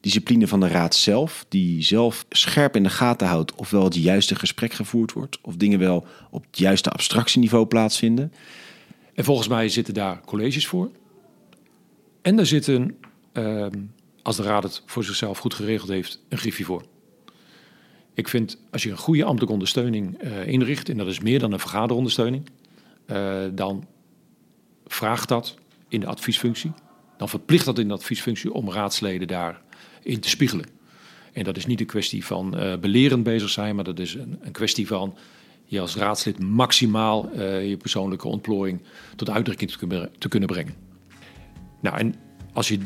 discipline 0.00 0.46
van 0.46 0.60
de 0.60 0.68
raad 0.68 0.94
zelf, 0.94 1.46
die 1.48 1.82
zelf 1.82 2.26
scherp 2.28 2.76
in 2.76 2.82
de 2.82 2.90
gaten 2.90 3.26
houdt 3.26 3.54
of 3.54 3.70
wel 3.70 3.84
het 3.84 3.94
juiste 3.94 4.34
gesprek 4.34 4.72
gevoerd 4.72 5.12
wordt, 5.12 5.38
of 5.42 5.56
dingen 5.56 5.78
wel 5.78 6.06
op 6.30 6.44
het 6.46 6.58
juiste 6.58 6.90
abstractieniveau 6.90 7.66
plaatsvinden. 7.66 8.32
En 9.14 9.24
volgens 9.24 9.48
mij 9.48 9.68
zitten 9.68 9.94
daar 9.94 10.20
colleges 10.20 10.66
voor. 10.66 10.90
En 12.22 12.38
er 12.38 12.46
zitten, 12.46 12.96
uh, 13.32 13.66
als 14.22 14.36
de 14.36 14.42
raad 14.42 14.62
het 14.62 14.82
voor 14.86 15.04
zichzelf 15.04 15.38
goed 15.38 15.54
geregeld 15.54 15.88
heeft, 15.88 16.22
een 16.28 16.38
griffie 16.38 16.64
voor. 16.64 16.84
Ik 18.14 18.28
vind, 18.28 18.58
als 18.70 18.82
je 18.82 18.90
een 18.90 18.96
goede 18.96 19.24
ambtelijke 19.24 19.52
ondersteuning 19.52 20.22
uh, 20.22 20.46
inricht, 20.46 20.88
en 20.88 20.96
dat 20.96 21.06
is 21.06 21.20
meer 21.20 21.38
dan 21.38 21.52
een 21.52 21.58
vergaderondersteuning, 21.58 22.48
uh, 23.06 23.44
dan 23.52 23.86
vraagt 24.86 25.28
dat 25.28 25.56
in 25.88 26.00
de 26.00 26.06
adviesfunctie. 26.06 26.72
Dan 27.16 27.28
verplicht 27.28 27.64
dat 27.64 27.78
in 27.78 27.88
de 27.88 27.94
adviesfunctie 27.94 28.52
om 28.52 28.70
raadsleden 28.70 29.28
daar 29.28 29.60
in 30.02 30.20
te 30.20 30.28
spiegelen. 30.28 30.66
En 31.32 31.44
dat 31.44 31.56
is 31.56 31.66
niet 31.66 31.80
een 31.80 31.86
kwestie 31.86 32.24
van 32.24 32.60
uh, 32.60 32.76
belerend 32.76 33.22
bezig 33.22 33.48
zijn, 33.48 33.74
maar 33.74 33.84
dat 33.84 33.98
is 33.98 34.14
een, 34.14 34.38
een 34.40 34.52
kwestie 34.52 34.86
van 34.86 35.14
je 35.64 35.80
als 35.80 35.96
raadslid 35.96 36.38
maximaal 36.38 37.30
uh, 37.36 37.68
je 37.68 37.76
persoonlijke 37.76 38.28
ontplooiing 38.28 38.80
tot 39.16 39.30
uitdrukking 39.30 39.70
te 40.18 40.28
kunnen, 40.28 40.48
brengen. 40.48 40.74
Nou, 41.80 41.98
en 41.98 42.14
als 42.52 42.68
je 42.68 42.78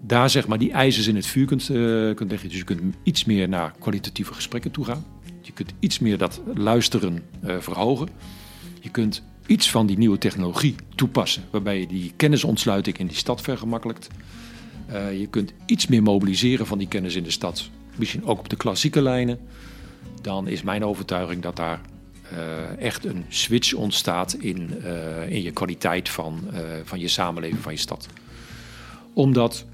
daar 0.00 0.30
zeg 0.30 0.46
maar 0.46 0.58
die 0.58 0.72
ijzers 0.72 1.06
in 1.06 1.16
het 1.16 1.26
vuur 1.26 1.46
kunt, 1.46 1.68
uh, 1.68 2.14
kunt 2.14 2.30
leggen, 2.30 2.48
dus 2.48 2.58
je 2.58 2.64
kunt 2.64 2.96
iets 3.02 3.24
meer 3.24 3.48
naar 3.48 3.72
kwalitatieve 3.78 4.34
gesprekken 4.34 4.70
toe 4.70 4.84
gaan. 4.84 5.04
Je 5.40 5.52
kunt 5.52 5.72
iets 5.78 5.98
meer 5.98 6.18
dat 6.18 6.40
luisteren 6.54 7.22
verhogen. 7.42 8.08
Je 8.80 8.90
kunt 8.90 9.22
iets 9.46 9.70
van 9.70 9.86
die 9.86 9.98
nieuwe 9.98 10.18
technologie 10.18 10.74
toepassen, 10.94 11.42
waarbij 11.50 11.80
je 11.80 11.86
die 11.86 12.12
kennisontsluiting 12.16 12.98
in 12.98 13.06
die 13.06 13.16
stad 13.16 13.40
vergemakkelijkt. 13.40 14.08
Uh, 14.92 15.20
je 15.20 15.26
kunt 15.26 15.52
iets 15.66 15.86
meer 15.86 16.02
mobiliseren 16.02 16.66
van 16.66 16.78
die 16.78 16.88
kennis 16.88 17.14
in 17.14 17.22
de 17.22 17.30
stad. 17.30 17.70
Misschien 17.96 18.24
ook 18.24 18.38
op 18.38 18.48
de 18.48 18.56
klassieke 18.56 19.02
lijnen. 19.02 19.38
Dan 20.22 20.48
is 20.48 20.62
mijn 20.62 20.84
overtuiging 20.84 21.42
dat 21.42 21.56
daar 21.56 21.80
uh, 22.32 22.84
echt 22.84 23.04
een 23.04 23.24
switch 23.28 23.74
ontstaat 23.74 24.32
in, 24.32 24.70
uh, 24.84 25.30
in 25.30 25.42
je 25.42 25.50
kwaliteit 25.50 26.08
van, 26.08 26.40
van 26.84 27.00
je 27.00 27.08
samenleving, 27.08 27.60
van 27.60 27.72
je 27.72 27.78
stad. 27.78 28.06
Omdat 29.14 29.66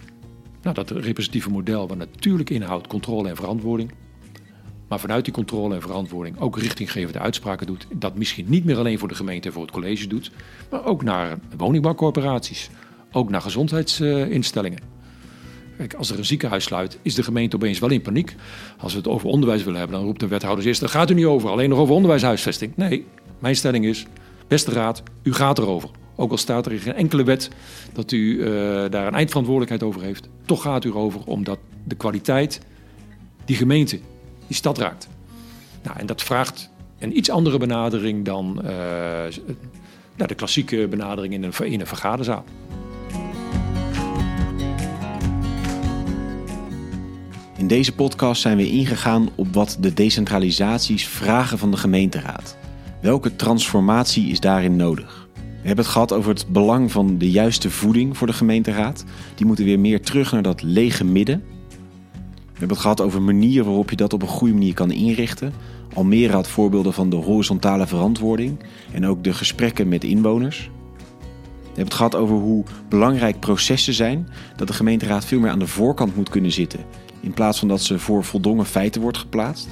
nou, 0.62 0.74
dat 0.74 0.90
representatieve 0.90 1.50
model, 1.50 1.88
wat 1.88 1.96
natuurlijk 1.96 2.50
inhoudt 2.50 2.86
controle 2.86 3.28
en 3.28 3.36
verantwoording. 3.36 3.92
Maar 4.88 5.00
vanuit 5.00 5.24
die 5.24 5.34
controle 5.34 5.74
en 5.74 5.80
verantwoording 5.80 6.40
ook 6.40 6.58
richtinggevende 6.58 7.18
uitspraken 7.18 7.66
doet. 7.66 7.86
Dat 7.94 8.14
misschien 8.14 8.46
niet 8.48 8.64
meer 8.64 8.76
alleen 8.76 8.98
voor 8.98 9.08
de 9.08 9.14
gemeente 9.14 9.48
en 9.48 9.54
voor 9.54 9.62
het 9.62 9.70
college 9.70 10.06
doet. 10.06 10.30
Maar 10.70 10.84
ook 10.84 11.02
naar 11.02 11.38
woningbouwcorporaties. 11.56 12.70
Ook 13.12 13.30
naar 13.30 13.40
gezondheidsinstellingen. 13.40 14.97
Kijk, 15.78 15.94
als 15.94 16.10
er 16.10 16.18
een 16.18 16.24
ziekenhuis 16.24 16.64
sluit, 16.64 16.98
is 17.02 17.14
de 17.14 17.22
gemeente 17.22 17.56
opeens 17.56 17.78
wel 17.78 17.90
in 17.90 18.02
paniek. 18.02 18.34
Als 18.78 18.92
we 18.92 18.98
het 18.98 19.08
over 19.08 19.28
onderwijs 19.28 19.64
willen 19.64 19.78
hebben, 19.78 19.96
dan 19.96 20.06
roept 20.06 20.20
de 20.20 20.28
wethouder 20.28 20.66
eerst: 20.66 20.80
daar 20.80 20.88
gaat 20.88 21.10
u 21.10 21.14
niet 21.14 21.24
over, 21.24 21.50
alleen 21.50 21.68
nog 21.68 21.78
over 21.78 21.94
onderwijshuisvesting. 21.94 22.72
Nee, 22.76 23.06
mijn 23.38 23.56
stelling 23.56 23.84
is: 23.84 24.06
beste 24.48 24.70
raad, 24.70 25.02
u 25.22 25.32
gaat 25.32 25.58
erover. 25.58 25.90
Ook 26.16 26.30
al 26.30 26.36
staat 26.36 26.66
er 26.66 26.72
in 26.72 26.78
geen 26.78 26.94
enkele 26.94 27.24
wet 27.24 27.50
dat 27.92 28.12
u 28.12 28.36
uh, 28.38 28.46
daar 28.90 29.06
een 29.06 29.14
eindverantwoordelijkheid 29.14 29.82
over 29.82 30.02
heeft, 30.02 30.28
toch 30.44 30.62
gaat 30.62 30.84
u 30.84 30.88
erover 30.88 31.20
omdat 31.24 31.58
de 31.84 31.94
kwaliteit 31.94 32.60
die 33.44 33.56
gemeente 33.56 34.00
die 34.46 34.56
stad 34.56 34.78
raakt. 34.78 35.08
Nou, 35.82 35.98
en 35.98 36.06
dat 36.06 36.22
vraagt 36.22 36.70
een 36.98 37.16
iets 37.16 37.30
andere 37.30 37.58
benadering 37.58 38.24
dan 38.24 38.60
uh, 38.64 38.70
de 40.16 40.34
klassieke 40.34 40.88
benadering 40.88 41.34
in 41.34 41.42
een, 41.42 41.52
in 41.64 41.80
een 41.80 41.86
vergaderzaal. 41.86 42.44
In 47.58 47.66
deze 47.66 47.94
podcast 47.94 48.40
zijn 48.40 48.56
we 48.56 48.70
ingegaan 48.70 49.28
op 49.34 49.54
wat 49.54 49.76
de 49.80 49.94
decentralisaties 49.94 51.06
vragen 51.06 51.58
van 51.58 51.70
de 51.70 51.76
gemeenteraad. 51.76 52.56
Welke 53.00 53.36
transformatie 53.36 54.30
is 54.30 54.40
daarin 54.40 54.76
nodig? 54.76 55.28
We 55.34 55.66
hebben 55.66 55.84
het 55.84 55.94
gehad 55.94 56.12
over 56.12 56.30
het 56.30 56.46
belang 56.48 56.92
van 56.92 57.18
de 57.18 57.30
juiste 57.30 57.70
voeding 57.70 58.16
voor 58.16 58.26
de 58.26 58.32
gemeenteraad. 58.32 59.04
Die 59.34 59.46
moeten 59.46 59.64
weer 59.64 59.80
meer 59.80 60.02
terug 60.02 60.32
naar 60.32 60.42
dat 60.42 60.62
lege 60.62 61.04
midden. 61.04 61.42
We 62.28 62.48
hebben 62.48 62.68
het 62.68 62.78
gehad 62.78 63.00
over 63.00 63.22
manieren 63.22 63.66
waarop 63.66 63.90
je 63.90 63.96
dat 63.96 64.12
op 64.12 64.22
een 64.22 64.28
goede 64.28 64.54
manier 64.54 64.74
kan 64.74 64.90
inrichten. 64.90 65.52
Almere 65.94 66.32
had 66.32 66.48
voorbeelden 66.48 66.92
van 66.92 67.10
de 67.10 67.16
horizontale 67.16 67.86
verantwoording 67.86 68.58
en 68.92 69.06
ook 69.06 69.24
de 69.24 69.32
gesprekken 69.32 69.88
met 69.88 70.04
inwoners. 70.04 70.70
We 71.62 71.84
hebben 71.84 71.84
het 71.84 71.94
gehad 71.94 72.14
over 72.14 72.36
hoe 72.36 72.64
belangrijk 72.88 73.40
processen 73.40 73.94
zijn, 73.94 74.28
dat 74.56 74.66
de 74.68 74.74
gemeenteraad 74.74 75.24
veel 75.24 75.40
meer 75.40 75.50
aan 75.50 75.58
de 75.58 75.66
voorkant 75.66 76.16
moet 76.16 76.28
kunnen 76.28 76.52
zitten, 76.52 76.80
in 77.20 77.32
plaats 77.32 77.58
van 77.58 77.68
dat 77.68 77.82
ze 77.82 77.98
voor 77.98 78.24
voldongen 78.24 78.66
feiten 78.66 79.00
wordt 79.00 79.18
geplaatst. 79.18 79.68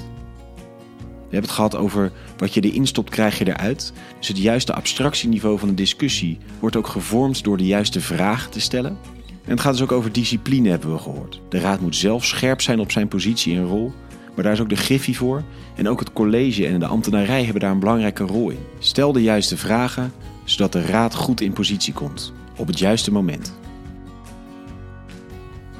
We 0.96 1.32
hebben 1.32 1.50
het 1.50 1.50
gehad 1.50 1.76
over 1.76 2.12
wat 2.36 2.54
je 2.54 2.60
erin 2.60 2.86
stopt, 2.86 3.10
krijg 3.10 3.38
je 3.38 3.46
eruit. 3.46 3.92
Dus 4.18 4.28
het 4.28 4.38
juiste 4.38 4.74
abstractieniveau 4.74 5.58
van 5.58 5.68
de 5.68 5.74
discussie 5.74 6.38
wordt 6.60 6.76
ook 6.76 6.86
gevormd 6.86 7.44
door 7.44 7.56
de 7.56 7.66
juiste 7.66 8.00
vragen 8.00 8.50
te 8.50 8.60
stellen. 8.60 8.98
En 9.44 9.50
het 9.52 9.60
gaat 9.60 9.72
dus 9.72 9.82
ook 9.82 9.92
over 9.92 10.12
discipline, 10.12 10.68
hebben 10.68 10.92
we 10.92 10.98
gehoord. 10.98 11.40
De 11.48 11.58
raad 11.58 11.80
moet 11.80 11.96
zelf 11.96 12.24
scherp 12.24 12.60
zijn 12.60 12.80
op 12.80 12.90
zijn 12.90 13.08
positie 13.08 13.56
en 13.56 13.66
rol, 13.66 13.92
maar 14.34 14.44
daar 14.44 14.52
is 14.52 14.60
ook 14.60 14.68
de 14.68 14.76
griffie 14.76 15.16
voor. 15.16 15.42
En 15.74 15.88
ook 15.88 16.00
het 16.00 16.12
college 16.12 16.66
en 16.66 16.80
de 16.80 16.86
ambtenarij 16.86 17.42
hebben 17.42 17.60
daar 17.60 17.70
een 17.70 17.78
belangrijke 17.78 18.24
rol 18.24 18.50
in. 18.50 18.58
Stel 18.78 19.12
de 19.12 19.22
juiste 19.22 19.56
vragen, 19.56 20.12
zodat 20.44 20.72
de 20.72 20.86
raad 20.86 21.14
goed 21.14 21.40
in 21.40 21.52
positie 21.52 21.92
komt, 21.92 22.32
op 22.56 22.66
het 22.66 22.78
juiste 22.78 23.12
moment. 23.12 23.54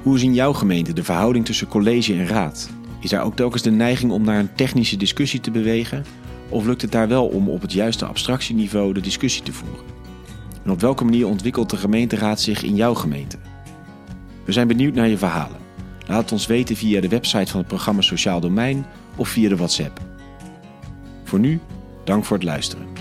Hoe 0.07 0.17
is 0.17 0.23
in 0.23 0.35
jouw 0.35 0.53
gemeente 0.53 0.93
de 0.93 1.05
verhouding 1.05 1.45
tussen 1.45 1.67
college 1.67 2.13
en 2.13 2.27
raad? 2.27 2.71
Is 3.01 3.11
daar 3.11 3.25
ook 3.25 3.37
telkens 3.37 3.63
de 3.63 3.71
neiging 3.71 4.13
om 4.13 4.25
naar 4.25 4.39
een 4.39 4.55
technische 4.55 4.97
discussie 4.97 5.41
te 5.41 5.51
bewegen? 5.51 6.05
Of 6.49 6.67
lukt 6.67 6.83
het 6.83 6.93
daar 6.93 7.09
wel 7.09 7.27
om 7.27 7.49
op 7.49 7.63
het 7.63 7.73
juiste 7.73 8.05
abstractieniveau 8.05 8.93
de 8.93 9.01
discussie 9.01 9.43
te 9.43 9.53
voeren? 9.53 9.85
En 10.65 10.71
op 10.71 10.81
welke 10.81 11.05
manier 11.05 11.27
ontwikkelt 11.27 11.71
de 11.71 11.77
gemeenteraad 11.77 12.41
zich 12.41 12.63
in 12.63 12.77
jouw 12.77 12.95
gemeente? 12.95 13.39
We 14.45 14.53
zijn 14.53 14.69
benieuwd 14.69 14.95
naar 14.95 15.09
je 15.09 15.19
verhalen. 15.19 15.59
Laat 16.07 16.23
het 16.23 16.33
ons 16.33 16.47
weten 16.47 16.77
via 16.77 17.01
de 17.01 17.09
website 17.09 17.51
van 17.51 17.61
het 17.61 17.69
programma 17.69 18.01
Sociaal 18.01 18.41
Domein 18.41 18.87
of 19.17 19.29
via 19.29 19.49
de 19.49 19.57
WhatsApp. 19.57 20.01
Voor 21.25 21.39
nu, 21.39 21.61
dank 22.05 22.25
voor 22.25 22.37
het 22.37 22.47
luisteren. 22.47 22.96